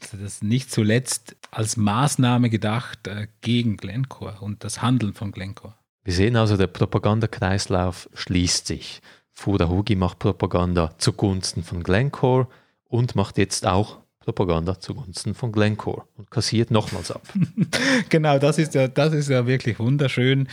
Das 0.00 0.14
ist 0.14 0.44
nicht 0.44 0.70
zuletzt 0.70 1.36
als 1.50 1.76
Maßnahme 1.76 2.50
gedacht 2.50 3.06
äh, 3.06 3.28
gegen 3.40 3.76
Glencore 3.76 4.38
und 4.40 4.62
das 4.62 4.82
Handeln 4.82 5.14
von 5.14 5.32
Glencore. 5.32 5.74
Wir 6.04 6.12
sehen 6.12 6.36
also, 6.36 6.56
der 6.56 6.68
Propagandakreislauf 6.68 8.08
schließt 8.14 8.66
sich. 8.66 9.00
Fudahugi 9.32 9.96
macht 9.96 10.18
Propaganda 10.18 10.96
zugunsten 10.98 11.62
von 11.62 11.82
Glencore 11.82 12.48
und 12.84 13.16
macht 13.16 13.38
jetzt 13.38 13.66
auch 13.66 13.98
Propaganda 14.20 14.80
zugunsten 14.80 15.34
von 15.34 15.52
Glencore 15.52 16.04
und 16.16 16.30
kassiert 16.30 16.70
nochmals 16.70 17.10
ab. 17.10 17.22
genau, 18.08 18.38
das 18.38 18.58
ist, 18.58 18.74
ja, 18.74 18.88
das 18.88 19.12
ist 19.12 19.28
ja 19.28 19.46
wirklich 19.46 19.78
wunderschön. 19.78 20.48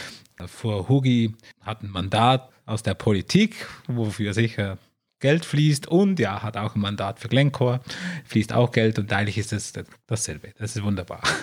Fudahugi 0.45 1.35
hat 1.61 1.83
ein 1.83 1.89
Mandat 1.89 2.49
aus 2.65 2.83
der 2.83 2.93
Politik, 2.93 3.67
wofür 3.87 4.33
sicher 4.33 4.77
Geld 5.23 5.45
fließt 5.45 5.87
und 5.87 6.19
ja, 6.19 6.43
hat 6.43 6.57
auch 6.57 6.75
ein 6.75 6.81
Mandat 6.81 7.17
für 7.17 7.29
Glencore, 7.29 7.79
fließt 8.25 8.51
auch 8.51 8.73
Geld 8.73 8.99
und 8.99 9.13
eigentlich 9.13 9.37
ist 9.37 9.53
es 9.53 9.71
dasselbe. 10.05 10.51
Das 10.57 10.75
ist 10.75 10.83
wunderbar. 10.83 11.23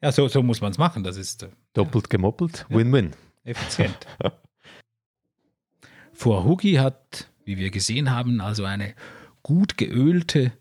Ja, 0.00 0.12
so, 0.12 0.28
so 0.28 0.44
muss 0.44 0.60
man 0.60 0.70
es 0.70 0.78
machen. 0.78 1.02
Das 1.02 1.16
ist 1.16 1.42
äh, 1.42 1.48
doppelt 1.72 2.08
gemoppelt, 2.08 2.66
Win-Win. 2.68 3.10
Ja, 3.42 3.50
effizient. 3.50 4.06
Hugi 6.24 6.74
hat, 6.74 7.28
wie 7.44 7.58
wir 7.58 7.70
gesehen 7.70 8.12
haben, 8.12 8.40
also 8.40 8.64
eine 8.64 8.94
gut 9.42 9.76
geölte, 9.76 10.52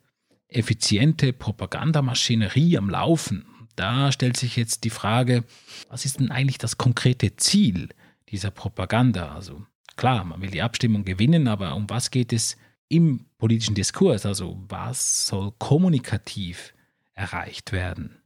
effiziente 0.48 1.34
Propagandamaschinerie 1.34 2.80
am 2.80 2.90
Laufen. 2.90 3.46
Da 3.76 4.12
stellt 4.12 4.38
sich 4.38 4.56
jetzt 4.56 4.86
die 4.86 4.90
Frage, 4.90 5.44
was 5.88 6.06
ist 6.06 6.20
denn 6.20 6.32
eigentlich 6.32 6.58
das 6.58 6.80
konkrete 6.80 7.36
Ziel 7.36 7.90
dieser 8.30 8.50
Propaganda? 8.50 9.36
Also 9.36 9.68
klar, 9.98 10.24
man 10.24 10.42
will 10.42 10.52
die 10.52 10.62
Abstimmung 10.62 11.04
gewinnen, 11.04 11.48
aber 11.48 11.76
um 11.76 11.90
was 11.90 12.12
geht 12.12 12.32
es 12.32 12.56
im 12.88 13.26
politischen 13.38 13.76
Diskurs? 13.76 14.26
Also 14.26 14.58
was 14.70 15.28
soll 15.28 15.52
kommunikativ 15.58 16.74
erreicht 17.14 17.72
werden? 17.72 18.22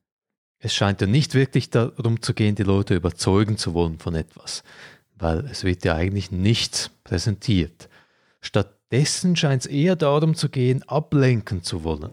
Es 0.60 0.76
scheint 0.76 1.02
ja 1.02 1.08
nicht 1.08 1.34
wirklich 1.34 1.72
darum 1.72 2.22
zu 2.22 2.36
gehen, 2.36 2.54
die 2.54 2.64
Leute 2.64 2.94
überzeugen 2.94 3.58
zu 3.58 3.74
wollen 3.74 3.98
von 3.98 4.14
etwas, 4.14 4.64
weil 5.16 5.40
es 5.46 5.64
wird 5.64 5.84
ja 5.84 5.96
eigentlich 5.96 6.30
nichts 6.30 6.92
präsentiert. 7.04 7.90
Stattdessen 8.42 9.36
scheint 9.36 9.64
es 9.64 9.68
eher 9.68 9.96
darum 9.96 10.36
zu 10.36 10.50
gehen, 10.50 10.84
ablenken 10.84 11.64
zu 11.64 11.84
wollen. 11.84 12.12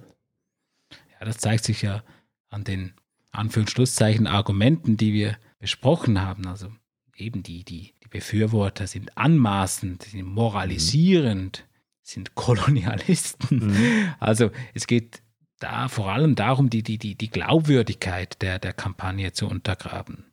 Ja, 0.90 1.26
das 1.26 1.38
zeigt 1.38 1.64
sich 1.64 1.82
ja 1.82 2.02
an 2.48 2.64
den 2.64 2.94
Anführungsschlusszeichen 3.32 4.26
Argumenten, 4.26 4.96
die 4.96 5.12
wir 5.12 5.36
besprochen 5.58 6.22
haben. 6.22 6.46
Also 6.46 6.72
eben 7.18 7.42
die, 7.42 7.64
die, 7.64 7.94
die 8.02 8.08
Befürworter 8.08 8.86
sind 8.86 9.16
anmaßend, 9.16 10.02
sind 10.02 10.26
moralisierend, 10.26 11.64
mhm. 11.66 11.78
sind 12.02 12.34
Kolonialisten. 12.34 13.68
Mhm. 13.68 14.14
Also 14.18 14.50
es 14.74 14.86
geht 14.86 15.22
da 15.58 15.88
vor 15.88 16.10
allem 16.10 16.34
darum, 16.34 16.70
die, 16.70 16.82
die, 16.82 16.98
die, 16.98 17.16
die 17.16 17.30
Glaubwürdigkeit 17.30 18.40
der, 18.42 18.58
der 18.58 18.72
Kampagne 18.72 19.32
zu 19.32 19.48
untergraben. 19.48 20.24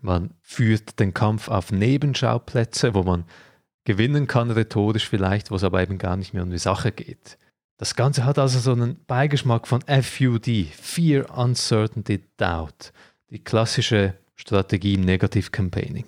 Man 0.00 0.34
führt 0.40 0.98
den 0.98 1.14
Kampf 1.14 1.48
auf 1.48 1.70
Nebenschauplätze, 1.70 2.94
wo 2.94 3.02
man 3.02 3.24
gewinnen 3.84 4.26
kann, 4.26 4.50
rhetorisch 4.50 5.08
vielleicht, 5.08 5.50
wo 5.50 5.56
es 5.56 5.64
aber 5.64 5.82
eben 5.82 5.98
gar 5.98 6.16
nicht 6.16 6.34
mehr 6.34 6.42
um 6.42 6.50
die 6.50 6.58
Sache 6.58 6.90
geht. 6.90 7.38
Das 7.76 7.94
Ganze 7.94 8.24
hat 8.24 8.38
also 8.38 8.58
so 8.58 8.72
einen 8.72 9.04
Beigeschmack 9.06 9.66
von 9.66 9.82
FUD, 9.82 10.66
Fear, 10.70 11.36
Uncertainty, 11.36 12.24
Doubt, 12.36 12.92
die 13.30 13.42
klassische 13.42 14.14
Strategie 14.34 14.94
im 14.94 15.02
Negative 15.02 15.50
Campaigning 15.50 16.06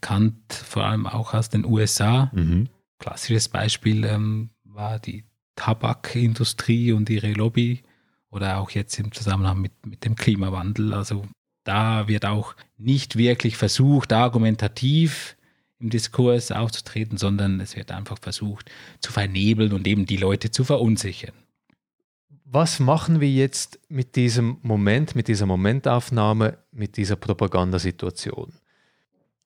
bekannt, 0.00 0.52
vor 0.52 0.84
allem 0.84 1.06
auch 1.06 1.34
aus 1.34 1.48
den 1.48 1.64
USA. 1.64 2.30
Mhm. 2.32 2.68
Klassisches 2.98 3.48
Beispiel 3.48 4.04
ähm, 4.04 4.50
war 4.64 4.98
die 4.98 5.24
Tabakindustrie 5.56 6.92
und 6.92 7.10
ihre 7.10 7.32
Lobby 7.32 7.82
oder 8.30 8.58
auch 8.58 8.70
jetzt 8.70 8.98
im 8.98 9.12
Zusammenhang 9.12 9.60
mit, 9.60 9.72
mit 9.84 10.04
dem 10.04 10.14
Klimawandel. 10.14 10.94
Also 10.94 11.26
da 11.64 12.08
wird 12.08 12.26
auch 12.26 12.54
nicht 12.76 13.16
wirklich 13.16 13.56
versucht, 13.56 14.12
argumentativ 14.12 15.36
im 15.80 15.90
Diskurs 15.90 16.50
aufzutreten, 16.50 17.18
sondern 17.18 17.60
es 17.60 17.76
wird 17.76 17.90
einfach 17.92 18.18
versucht 18.20 18.70
zu 19.00 19.12
vernebeln 19.12 19.72
und 19.72 19.86
eben 19.86 20.06
die 20.06 20.16
Leute 20.16 20.50
zu 20.50 20.64
verunsichern. 20.64 21.34
Was 22.44 22.80
machen 22.80 23.20
wir 23.20 23.30
jetzt 23.30 23.78
mit 23.88 24.16
diesem 24.16 24.58
Moment, 24.62 25.14
mit 25.14 25.28
dieser 25.28 25.46
Momentaufnahme, 25.46 26.58
mit 26.72 26.96
dieser 26.96 27.16
Propagandasituation? 27.16 28.52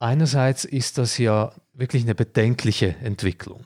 Einerseits 0.03 0.65
ist 0.65 0.99
das 0.99 1.17
ja 1.17 1.53
wirklich 1.75 2.03
eine 2.03 2.17
bedenkliche 2.17 2.97
Entwicklung. 3.05 3.65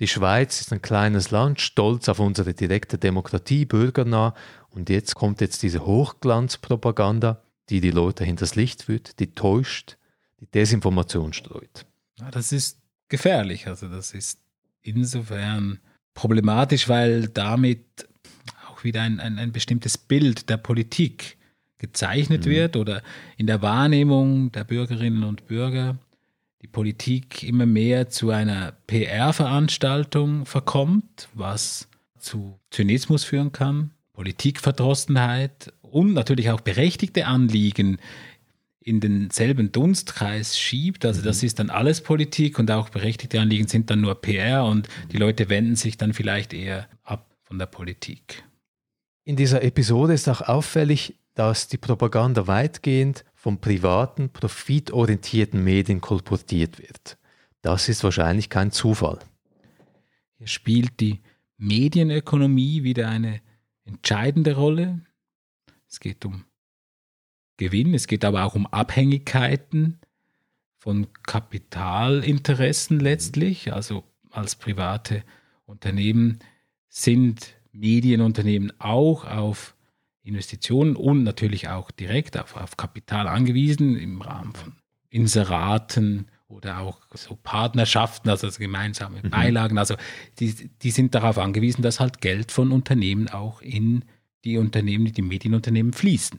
Die 0.00 0.08
Schweiz 0.08 0.62
ist 0.62 0.72
ein 0.72 0.80
kleines 0.80 1.30
Land, 1.30 1.60
stolz 1.60 2.08
auf 2.08 2.20
unsere 2.20 2.54
direkte 2.54 2.96
Demokratie, 2.96 3.66
bürgernah. 3.66 4.34
Und 4.70 4.88
jetzt 4.88 5.14
kommt 5.14 5.42
jetzt 5.42 5.62
diese 5.62 5.84
Hochglanzpropaganda, 5.84 7.42
die 7.68 7.82
die 7.82 7.90
Leute 7.90 8.24
hinters 8.24 8.54
Licht 8.54 8.84
führt, 8.84 9.20
die 9.20 9.34
täuscht, 9.34 9.98
die 10.40 10.46
Desinformation 10.46 11.34
streut. 11.34 11.84
Das 12.30 12.50
ist 12.50 12.78
gefährlich. 13.10 13.66
Also 13.66 13.88
das 13.88 14.12
ist 14.12 14.40
insofern 14.80 15.80
problematisch, 16.14 16.88
weil 16.88 17.28
damit 17.28 18.08
auch 18.70 18.84
wieder 18.84 19.02
ein, 19.02 19.20
ein, 19.20 19.38
ein 19.38 19.52
bestimmtes 19.52 19.98
Bild 19.98 20.48
der 20.48 20.56
Politik 20.56 21.36
gezeichnet 21.84 22.46
mhm. 22.46 22.50
wird 22.50 22.76
oder 22.76 23.02
in 23.36 23.46
der 23.46 23.60
Wahrnehmung 23.60 24.50
der 24.52 24.64
Bürgerinnen 24.64 25.24
und 25.24 25.46
Bürger 25.46 25.98
die 26.62 26.68
Politik 26.68 27.42
immer 27.42 27.66
mehr 27.66 28.08
zu 28.08 28.30
einer 28.30 28.72
PR-Veranstaltung 28.86 30.46
verkommt, 30.46 31.28
was 31.34 31.88
zu 32.18 32.58
Zynismus 32.70 33.22
führen 33.22 33.52
kann, 33.52 33.90
Politikverdrossenheit 34.14 35.74
und 35.82 36.14
natürlich 36.14 36.50
auch 36.50 36.62
berechtigte 36.62 37.26
Anliegen 37.26 37.98
in 38.80 39.00
denselben 39.00 39.72
Dunstkreis 39.72 40.58
schiebt. 40.58 41.04
Also 41.04 41.20
das 41.20 41.42
mhm. 41.42 41.46
ist 41.46 41.58
dann 41.58 41.70
alles 41.70 42.00
Politik 42.00 42.58
und 42.58 42.70
auch 42.70 42.88
berechtigte 42.88 43.40
Anliegen 43.40 43.68
sind 43.68 43.90
dann 43.90 44.00
nur 44.00 44.14
PR 44.14 44.64
und 44.64 44.88
die 45.12 45.18
Leute 45.18 45.50
wenden 45.50 45.76
sich 45.76 45.98
dann 45.98 46.14
vielleicht 46.14 46.54
eher 46.54 46.88
ab 47.02 47.34
von 47.42 47.58
der 47.58 47.66
Politik. 47.66 48.42
In 49.24 49.36
dieser 49.36 49.62
Episode 49.62 50.12
ist 50.14 50.28
auch 50.28 50.42
auffällig, 50.42 51.14
dass 51.34 51.68
die 51.68 51.78
Propaganda 51.78 52.46
weitgehend 52.46 53.24
von 53.34 53.60
privaten, 53.60 54.30
profitorientierten 54.30 55.62
Medien 55.62 56.00
kolportiert 56.00 56.78
wird. 56.78 57.18
Das 57.62 57.88
ist 57.88 58.04
wahrscheinlich 58.04 58.48
kein 58.50 58.70
Zufall. 58.70 59.18
Hier 60.38 60.46
spielt 60.46 61.00
die 61.00 61.20
Medienökonomie 61.56 62.82
wieder 62.82 63.08
eine 63.08 63.40
entscheidende 63.84 64.54
Rolle. 64.54 65.00
Es 65.88 66.00
geht 66.00 66.24
um 66.24 66.44
Gewinn, 67.56 67.94
es 67.94 68.06
geht 68.06 68.24
aber 68.24 68.44
auch 68.44 68.54
um 68.54 68.66
Abhängigkeiten 68.66 69.98
von 70.78 71.06
Kapitalinteressen 71.22 73.00
letztlich, 73.00 73.72
also 73.72 74.04
als 74.30 74.56
private 74.56 75.22
Unternehmen 75.64 76.40
sind 76.88 77.54
Medienunternehmen 77.72 78.72
auch 78.80 79.24
auf 79.24 79.73
Investitionen 80.24 80.96
und 80.96 81.22
natürlich 81.22 81.68
auch 81.68 81.90
direkt 81.90 82.38
auf, 82.38 82.56
auf 82.56 82.76
Kapital 82.76 83.28
angewiesen 83.28 83.96
im 83.96 84.22
Rahmen 84.22 84.54
von 84.54 84.72
Inseraten 85.10 86.26
oder 86.48 86.80
auch 86.80 87.00
so 87.14 87.36
Partnerschaften, 87.36 88.28
also 88.30 88.48
gemeinsame 88.58 89.20
mhm. 89.22 89.30
Beilagen. 89.30 89.78
Also 89.78 89.96
die, 90.40 90.70
die 90.82 90.90
sind 90.90 91.14
darauf 91.14 91.38
angewiesen, 91.38 91.82
dass 91.82 92.00
halt 92.00 92.20
Geld 92.20 92.52
von 92.52 92.72
Unternehmen 92.72 93.28
auch 93.28 93.60
in 93.60 94.04
die 94.44 94.58
Unternehmen, 94.58 95.12
die 95.12 95.22
Medienunternehmen 95.22 95.92
fließen. 95.92 96.38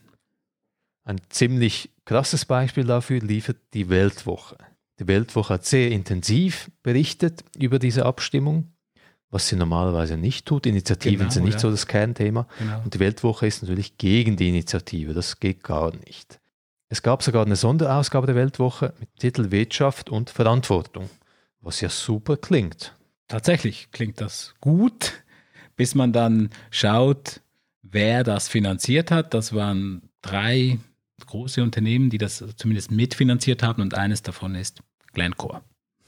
Ein 1.04 1.22
ziemlich 1.30 1.92
krasses 2.06 2.46
Beispiel 2.46 2.86
dafür 2.86 3.20
liefert 3.20 3.58
die 3.74 3.90
Weltwoche. 3.90 4.58
Die 5.00 5.08
Weltwoche 5.08 5.56
hat 5.56 5.66
sehr 5.66 5.92
intensiv 5.92 6.72
berichtet 6.82 7.44
über 7.58 7.80
diese 7.80 8.06
Abstimmung 8.06 8.75
was 9.36 9.50
sie 9.50 9.58
normalerweise 9.58 10.16
nicht 10.16 10.46
tut. 10.46 10.66
Initiativen 10.66 11.18
genau, 11.18 11.30
sind 11.30 11.44
nicht 11.44 11.56
ja. 11.56 11.60
so 11.60 11.70
das 11.70 11.88
Kernthema. 11.88 12.48
Genau. 12.58 12.82
Und 12.86 12.94
die 12.94 13.00
Weltwoche 13.00 13.46
ist 13.46 13.62
natürlich 13.62 13.98
gegen 13.98 14.38
die 14.38 14.48
Initiative. 14.48 15.14
Das 15.14 15.42
geht 15.42 15.62
gar 15.62 15.94
nicht. 15.94 16.40
Es 16.88 17.02
gab 17.02 17.22
sogar 17.22 17.46
eine 17.46 17.58
Sonderausgabe 17.58 18.28
der 18.28 18.38
Weltwoche 18.38 18.94
mit 18.98 19.10
dem 19.10 19.20
Titel 19.20 19.52
Wirtschaft 19.52 20.10
und 20.10 20.30
Verantwortung, 20.30 21.10
was 21.60 21.82
ja 21.82 21.90
super 21.90 22.38
klingt. 22.38 22.96
Tatsächlich 23.28 23.90
klingt 23.92 24.22
das 24.22 24.54
gut, 24.62 25.12
bis 25.76 25.96
man 25.96 26.14
dann 26.14 26.50
schaut, 26.72 27.42
wer 27.82 28.24
das 28.24 28.48
finanziert 28.48 29.12
hat. 29.12 29.34
Das 29.34 29.52
waren 29.52 30.04
drei 30.22 30.80
große 31.26 31.62
Unternehmen, 31.62 32.10
die 32.10 32.20
das 32.20 32.42
zumindest 32.56 32.90
mitfinanziert 32.90 33.64
haben 33.64 33.82
und 33.82 33.96
eines 33.96 34.22
davon 34.22 34.56
ist 34.56 34.80
Glencore. 35.12 35.62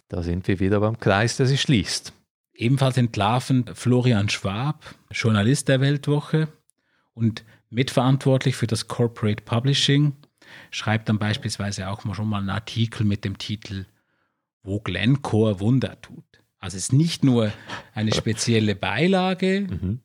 Da 0.08 0.24
sind 0.24 0.48
wir 0.48 0.62
wieder 0.62 0.80
beim 0.80 0.98
Kreis, 0.98 1.36
der 1.36 1.46
sich 1.46 1.60
schließt. 1.60 2.14
Ebenfalls 2.58 2.98
entlarven 2.98 3.66
Florian 3.76 4.30
Schwab, 4.30 4.96
Journalist 5.12 5.68
der 5.68 5.80
Weltwoche 5.80 6.48
und 7.14 7.44
mitverantwortlich 7.70 8.56
für 8.56 8.66
das 8.66 8.88
Corporate 8.88 9.44
Publishing, 9.44 10.14
schreibt 10.72 11.08
dann 11.08 11.20
beispielsweise 11.20 11.88
auch 11.88 12.04
mal 12.04 12.16
schon 12.16 12.28
mal 12.28 12.40
einen 12.40 12.50
Artikel 12.50 13.06
mit 13.06 13.24
dem 13.26 13.38
Titel 13.38 13.86
Wo 14.64 14.80
Glencore 14.80 15.60
Wunder 15.60 16.02
tut. 16.02 16.24
Also 16.58 16.78
es 16.78 16.84
ist 16.84 16.94
nicht 16.94 17.24
nur 17.24 17.54
eine 17.94 18.12
spezielle 18.12 18.76
Beilage, 18.76 19.68
mhm. 19.70 20.00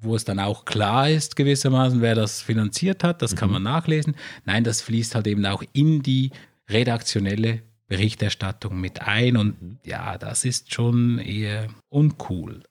wo 0.00 0.16
es 0.16 0.24
dann 0.24 0.38
auch 0.38 0.64
klar 0.64 1.10
ist 1.10 1.36
gewissermaßen, 1.36 2.00
wer 2.00 2.14
das 2.14 2.40
finanziert 2.40 3.04
hat, 3.04 3.20
das 3.20 3.32
mhm. 3.32 3.36
kann 3.36 3.50
man 3.50 3.62
nachlesen. 3.62 4.16
Nein, 4.46 4.64
das 4.64 4.80
fließt 4.80 5.14
halt 5.14 5.26
eben 5.26 5.44
auch 5.44 5.62
in 5.74 6.02
die 6.02 6.30
redaktionelle 6.70 7.62
Berichterstattung 7.88 8.80
mit 8.80 9.02
ein 9.02 9.36
und 9.36 9.60
mhm. 9.60 9.78
ja, 9.84 10.18
das 10.18 10.44
ist 10.44 10.72
schon 10.72 11.18
eher 11.18 11.68
uncool. 11.88 12.62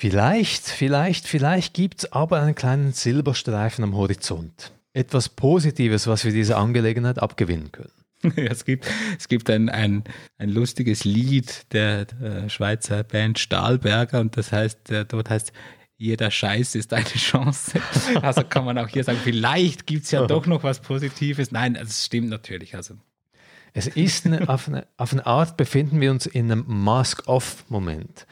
Vielleicht, 0.00 0.64
vielleicht, 0.66 1.26
vielleicht 1.26 1.74
gibt 1.74 2.00
es 2.00 2.12
aber 2.12 2.40
einen 2.40 2.54
kleinen 2.54 2.92
Silberstreifen 2.92 3.82
am 3.82 3.96
Horizont. 3.96 4.72
Etwas 4.92 5.28
Positives, 5.28 6.06
was 6.06 6.24
wir 6.24 6.32
dieser 6.32 6.56
Angelegenheit 6.56 7.18
abgewinnen 7.18 7.72
können. 7.72 7.92
es 8.36 8.64
gibt, 8.64 8.86
es 9.18 9.28
gibt 9.28 9.50
ein, 9.50 9.68
ein, 9.68 10.04
ein 10.38 10.50
lustiges 10.50 11.04
Lied 11.04 11.72
der, 11.72 12.04
der 12.04 12.48
Schweizer 12.48 13.04
Band 13.04 13.38
Stahlberger 13.38 14.20
und 14.20 14.36
das 14.36 14.52
heißt, 14.52 14.92
dort 15.08 15.30
heißt 15.30 15.52
jeder 16.00 16.30
Scheiß 16.30 16.76
ist 16.76 16.92
eine 16.92 17.04
Chance. 17.04 17.80
Also 18.22 18.44
kann 18.44 18.64
man 18.64 18.78
auch 18.78 18.88
hier 18.88 19.02
sagen, 19.02 19.18
vielleicht 19.22 19.86
gibt 19.86 20.04
es 20.04 20.12
ja 20.12 20.26
doch 20.28 20.46
noch 20.46 20.62
was 20.62 20.80
Positives. 20.80 21.50
Nein, 21.50 21.74
es 21.74 22.04
stimmt 22.04 22.28
natürlich. 22.28 22.76
Also 22.76 22.94
es 23.72 23.86
ist 23.86 24.26
eine, 24.26 24.48
auf, 24.48 24.68
eine, 24.68 24.86
auf 24.96 25.12
eine 25.12 25.26
Art 25.26 25.56
befinden 25.56 26.00
wir 26.00 26.10
uns 26.10 26.26
in 26.26 26.50
einem 26.50 26.64
Mask-Off-Moment. 26.66 28.26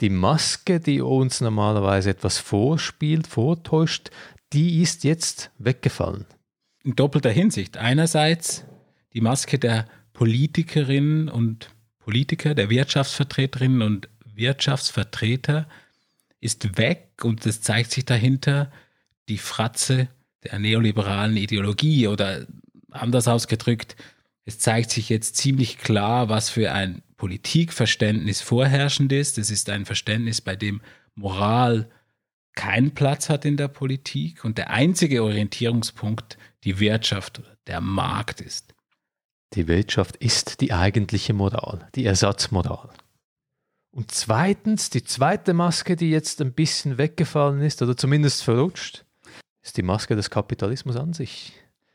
Die 0.00 0.10
Maske, 0.10 0.80
die 0.80 1.00
uns 1.00 1.40
normalerweise 1.40 2.10
etwas 2.10 2.38
vorspielt, 2.38 3.26
vortäuscht, 3.26 4.10
die 4.52 4.82
ist 4.82 5.04
jetzt 5.04 5.50
weggefallen. 5.58 6.26
In 6.84 6.96
doppelter 6.96 7.30
Hinsicht. 7.30 7.76
Einerseits 7.76 8.64
die 9.12 9.20
Maske 9.20 9.58
der 9.58 9.86
Politikerinnen 10.12 11.28
und 11.28 11.70
Politiker, 12.00 12.54
der 12.54 12.68
Wirtschaftsvertreterinnen 12.70 13.82
und 13.82 14.08
Wirtschaftsvertreter 14.34 15.68
ist 16.40 16.76
weg 16.76 17.10
und 17.22 17.46
es 17.46 17.62
zeigt 17.62 17.92
sich 17.92 18.04
dahinter 18.04 18.72
die 19.28 19.38
Fratze 19.38 20.08
der 20.42 20.58
neoliberalen 20.58 21.36
Ideologie 21.36 22.08
oder 22.08 22.46
anders 22.90 23.28
ausgedrückt, 23.28 23.96
es 24.44 24.58
zeigt 24.58 24.90
sich 24.90 25.08
jetzt 25.08 25.36
ziemlich 25.36 25.78
klar, 25.78 26.28
was 26.28 26.50
für 26.50 26.72
ein 26.72 27.02
Politikverständnis 27.16 28.40
vorherrschend 28.40 29.12
ist. 29.12 29.38
Es 29.38 29.50
ist 29.50 29.70
ein 29.70 29.84
Verständnis, 29.86 30.40
bei 30.40 30.56
dem 30.56 30.80
Moral 31.14 31.88
keinen 32.54 32.92
Platz 32.92 33.28
hat 33.28 33.44
in 33.44 33.56
der 33.56 33.68
Politik 33.68 34.44
und 34.44 34.58
der 34.58 34.70
einzige 34.70 35.22
Orientierungspunkt 35.22 36.36
die 36.64 36.80
Wirtschaft 36.80 37.38
oder 37.38 37.56
der 37.66 37.80
Markt 37.80 38.40
ist. 38.40 38.74
Die 39.54 39.68
Wirtschaft 39.68 40.16
ist 40.16 40.60
die 40.60 40.72
eigentliche 40.72 41.32
Moral, 41.32 41.88
die 41.94 42.04
Ersatzmoral. 42.04 42.90
Und 43.90 44.10
zweitens, 44.10 44.90
die 44.90 45.04
zweite 45.04 45.52
Maske, 45.52 45.96
die 45.96 46.10
jetzt 46.10 46.40
ein 46.40 46.54
bisschen 46.54 46.98
weggefallen 46.98 47.60
ist 47.60 47.82
oder 47.82 47.96
zumindest 47.96 48.42
verrutscht, 48.42 49.04
ist 49.62 49.76
die 49.76 49.82
Maske 49.82 50.16
des 50.16 50.30
Kapitalismus 50.30 50.96
an 50.96 51.12
sich. 51.12 51.52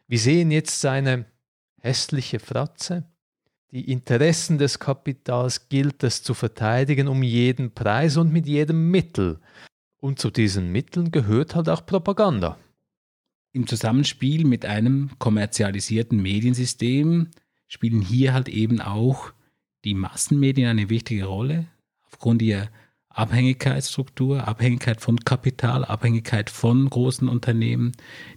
Wir 0.07 0.19
sehen 0.19 0.51
jetzt 0.51 0.79
seine 0.79 1.25
hässliche 1.87 2.39
Fratze. 2.39 3.05
Die 3.71 3.91
Interessen 3.91 4.57
des 4.57 4.79
Kapitals 4.79 5.69
gilt 5.69 6.03
es 6.03 6.21
zu 6.23 6.33
verteidigen 6.33 7.07
um 7.07 7.23
jeden 7.23 7.73
Preis 7.73 8.17
und 8.17 8.31
mit 8.31 8.45
jedem 8.45 8.91
Mittel. 8.91 9.39
Und 9.99 10.19
zu 10.19 10.29
diesen 10.29 10.71
Mitteln 10.71 11.11
gehört 11.11 11.55
halt 11.55 11.69
auch 11.69 11.85
Propaganda. 11.85 12.57
Im 13.51 13.67
Zusammenspiel 13.67 14.45
mit 14.45 14.65
einem 14.65 15.11
kommerzialisierten 15.17 16.21
Mediensystem 16.21 17.29
spielen 17.67 18.01
hier 18.01 18.33
halt 18.33 18.49
eben 18.49 18.81
auch 18.81 19.33
die 19.83 19.93
Massenmedien 19.93 20.69
eine 20.69 20.89
wichtige 20.89 21.25
Rolle, 21.25 21.67
aufgrund 22.05 22.41
ihrer 22.41 22.69
Abhängigkeitsstruktur, 23.09 24.47
Abhängigkeit 24.47 25.01
von 25.01 25.17
Kapital, 25.19 25.83
Abhängigkeit 25.83 26.49
von 26.49 26.89
großen 26.89 27.27
Unternehmen, 27.27 27.93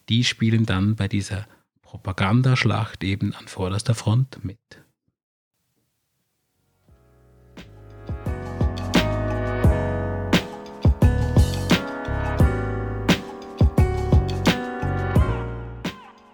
die 0.08 0.24
spielen 0.24 0.64
dann 0.64 0.96
bei 0.96 1.06
dieser 1.06 1.46
Propagandaschlacht 1.90 3.02
eben 3.02 3.34
an 3.34 3.48
vorderster 3.48 3.96
Front 3.96 4.44
mit. 4.44 4.60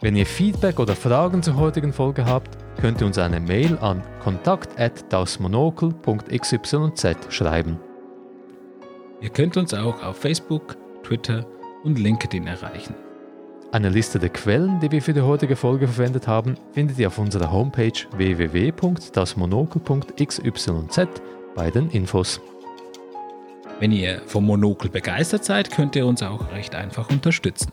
Wenn 0.03 0.15
ihr 0.15 0.27
Feedback 0.27 0.79
oder 0.79 0.95
Fragen 0.95 1.43
zur 1.43 1.57
heutigen 1.57 1.95
Folge 1.95 2.27
habt, 2.27 2.59
könnt 2.79 3.01
ihr 3.01 3.07
uns 3.07 3.17
eine 3.17 3.41
Mail 3.41 3.79
an 3.79 4.03
kontakt@dasmonokel.xyz 4.21 7.17
schreiben. 7.31 7.81
Ihr 9.23 9.31
könnt 9.31 9.57
uns 9.57 9.73
auch 9.73 10.03
auf 10.03 10.19
Facebook, 10.19 10.77
Twitter 11.03 11.47
und 11.83 11.99
LinkedIn 11.99 12.47
erreichen. 12.47 12.95
Eine 13.73 13.89
Liste 13.91 14.19
der 14.19 14.31
Quellen, 14.31 14.81
die 14.81 14.91
wir 14.91 15.03
für 15.03 15.13
die 15.13 15.21
heutige 15.21 15.55
Folge 15.57 15.87
verwendet 15.89 16.27
haben, 16.29 16.57
findet 16.73 16.99
ihr 16.99 17.09
auf 17.09 17.19
unserer 17.19 17.53
Homepage 17.53 17.93
www.dasmonokel.xyz 18.13 20.71
bei 21.55 21.71
den 21.71 21.91
Infos. 21.91 22.41
Wenn 23.81 23.93
ihr 23.93 24.23
vom 24.27 24.47
Monokel 24.47 24.91
begeistert 24.91 25.45
seid, 25.45 25.71
könnt 25.71 25.95
ihr 25.97 26.07
uns 26.07 26.23
auch 26.23 26.51
recht 26.53 26.75
einfach 26.75 27.11
unterstützen. 27.11 27.73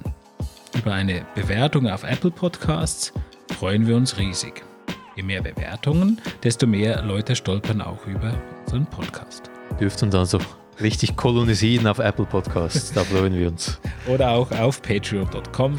Über 0.76 0.94
eine 0.94 1.26
Bewertung 1.36 1.88
auf 1.88 2.04
Apple 2.04 2.32
Podcasts 2.32 3.14
freuen 3.58 3.88
wir 3.88 3.96
uns 3.96 4.18
riesig. 4.18 4.64
Je 5.16 5.24
mehr 5.24 5.42
Bewertungen, 5.42 6.20
desto 6.44 6.68
mehr 6.68 7.02
Leute 7.04 7.36
stolpern 7.36 7.82
auch 7.82 8.06
über 8.08 8.34
unseren 8.66 8.86
Podcast. 8.88 9.50
Dürft 9.80 10.02
uns 10.02 10.16
also 10.16 10.40
richtig 10.82 11.16
kolonisieren 11.16 11.88
auf 11.88 12.00
Apple 12.00 12.26
Podcasts. 12.26 12.92
Da 12.94 13.04
freuen 13.04 13.38
wir 13.38 13.48
uns. 13.48 13.80
Oder 14.08 14.32
auch 14.32 14.52
auf 14.52 14.82
patreon.com 14.82 15.78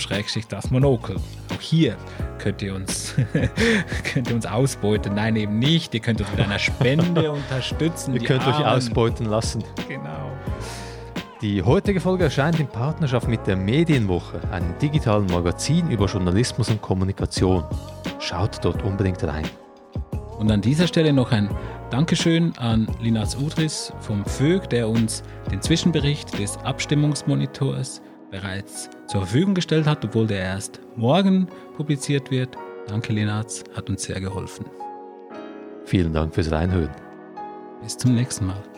das 0.49 0.71
Monokel. 0.71 1.17
Auch 1.17 1.61
hier 1.61 1.97
könnt 2.39 2.63
ihr 2.63 2.75
uns 2.75 3.15
könnt 4.13 4.29
ihr 4.29 4.35
uns 4.35 4.47
ausbeuten. 4.47 5.15
Nein, 5.15 5.37
eben 5.37 5.59
nicht. 5.59 5.95
Ihr 5.95 6.01
könnt 6.01 6.21
uns 6.21 6.31
mit 6.31 6.41
einer 6.41 6.59
Spende 6.59 7.33
unterstützen. 7.33 8.15
Ihr 8.15 8.21
könnt 8.21 8.43
Armen. 8.43 8.63
euch 8.63 8.67
ausbeuten 8.67 9.27
lassen. 9.27 9.65
Genau. 9.89 10.31
Die 11.41 11.63
heutige 11.63 12.01
Folge 12.01 12.25
erscheint 12.25 12.59
in 12.59 12.67
Partnerschaft 12.67 13.29
mit 13.29 13.47
der 13.47 13.57
Medienwoche, 13.57 14.41
einem 14.51 14.79
digitalen 14.79 15.27
Magazin 15.27 15.91
über 15.91 16.07
Journalismus 16.07 16.71
und 16.71 16.81
Kommunikation. 16.81 17.65
Schaut 18.19 18.65
dort 18.65 18.83
unbedingt 18.83 19.23
rein. 19.25 19.45
Und 20.39 20.51
an 20.51 20.61
dieser 20.61 20.87
Stelle 20.87 21.13
noch 21.13 21.33
ein 21.33 21.49
Dankeschön 21.91 22.53
an 22.59 22.89
Linas 23.01 23.37
Udris 23.37 23.93
vom 24.01 24.25
VÖG, 24.25 24.69
der 24.69 24.89
uns 24.89 25.23
den 25.51 25.63
Zwischenbericht 25.63 26.39
des 26.39 26.57
Abstimmungsmonitors 26.59 28.03
bereits 28.31 28.91
zur 29.07 29.21
Verfügung 29.21 29.55
gestellt 29.55 29.87
hat, 29.87 30.05
obwohl 30.05 30.27
der 30.27 30.41
erst 30.41 30.81
morgen 30.97 31.47
publiziert 31.77 32.31
wird. 32.31 32.57
Danke, 32.89 33.13
Linaz, 33.13 33.63
hat 33.77 33.89
uns 33.89 34.03
sehr 34.03 34.21
geholfen. 34.21 34.67
Vielen 35.85 36.13
Dank 36.13 36.35
fürs 36.35 36.51
Reinhören. 36.51 36.91
Bis 37.83 37.97
zum 37.97 38.15
nächsten 38.15 38.47
Mal. 38.47 38.74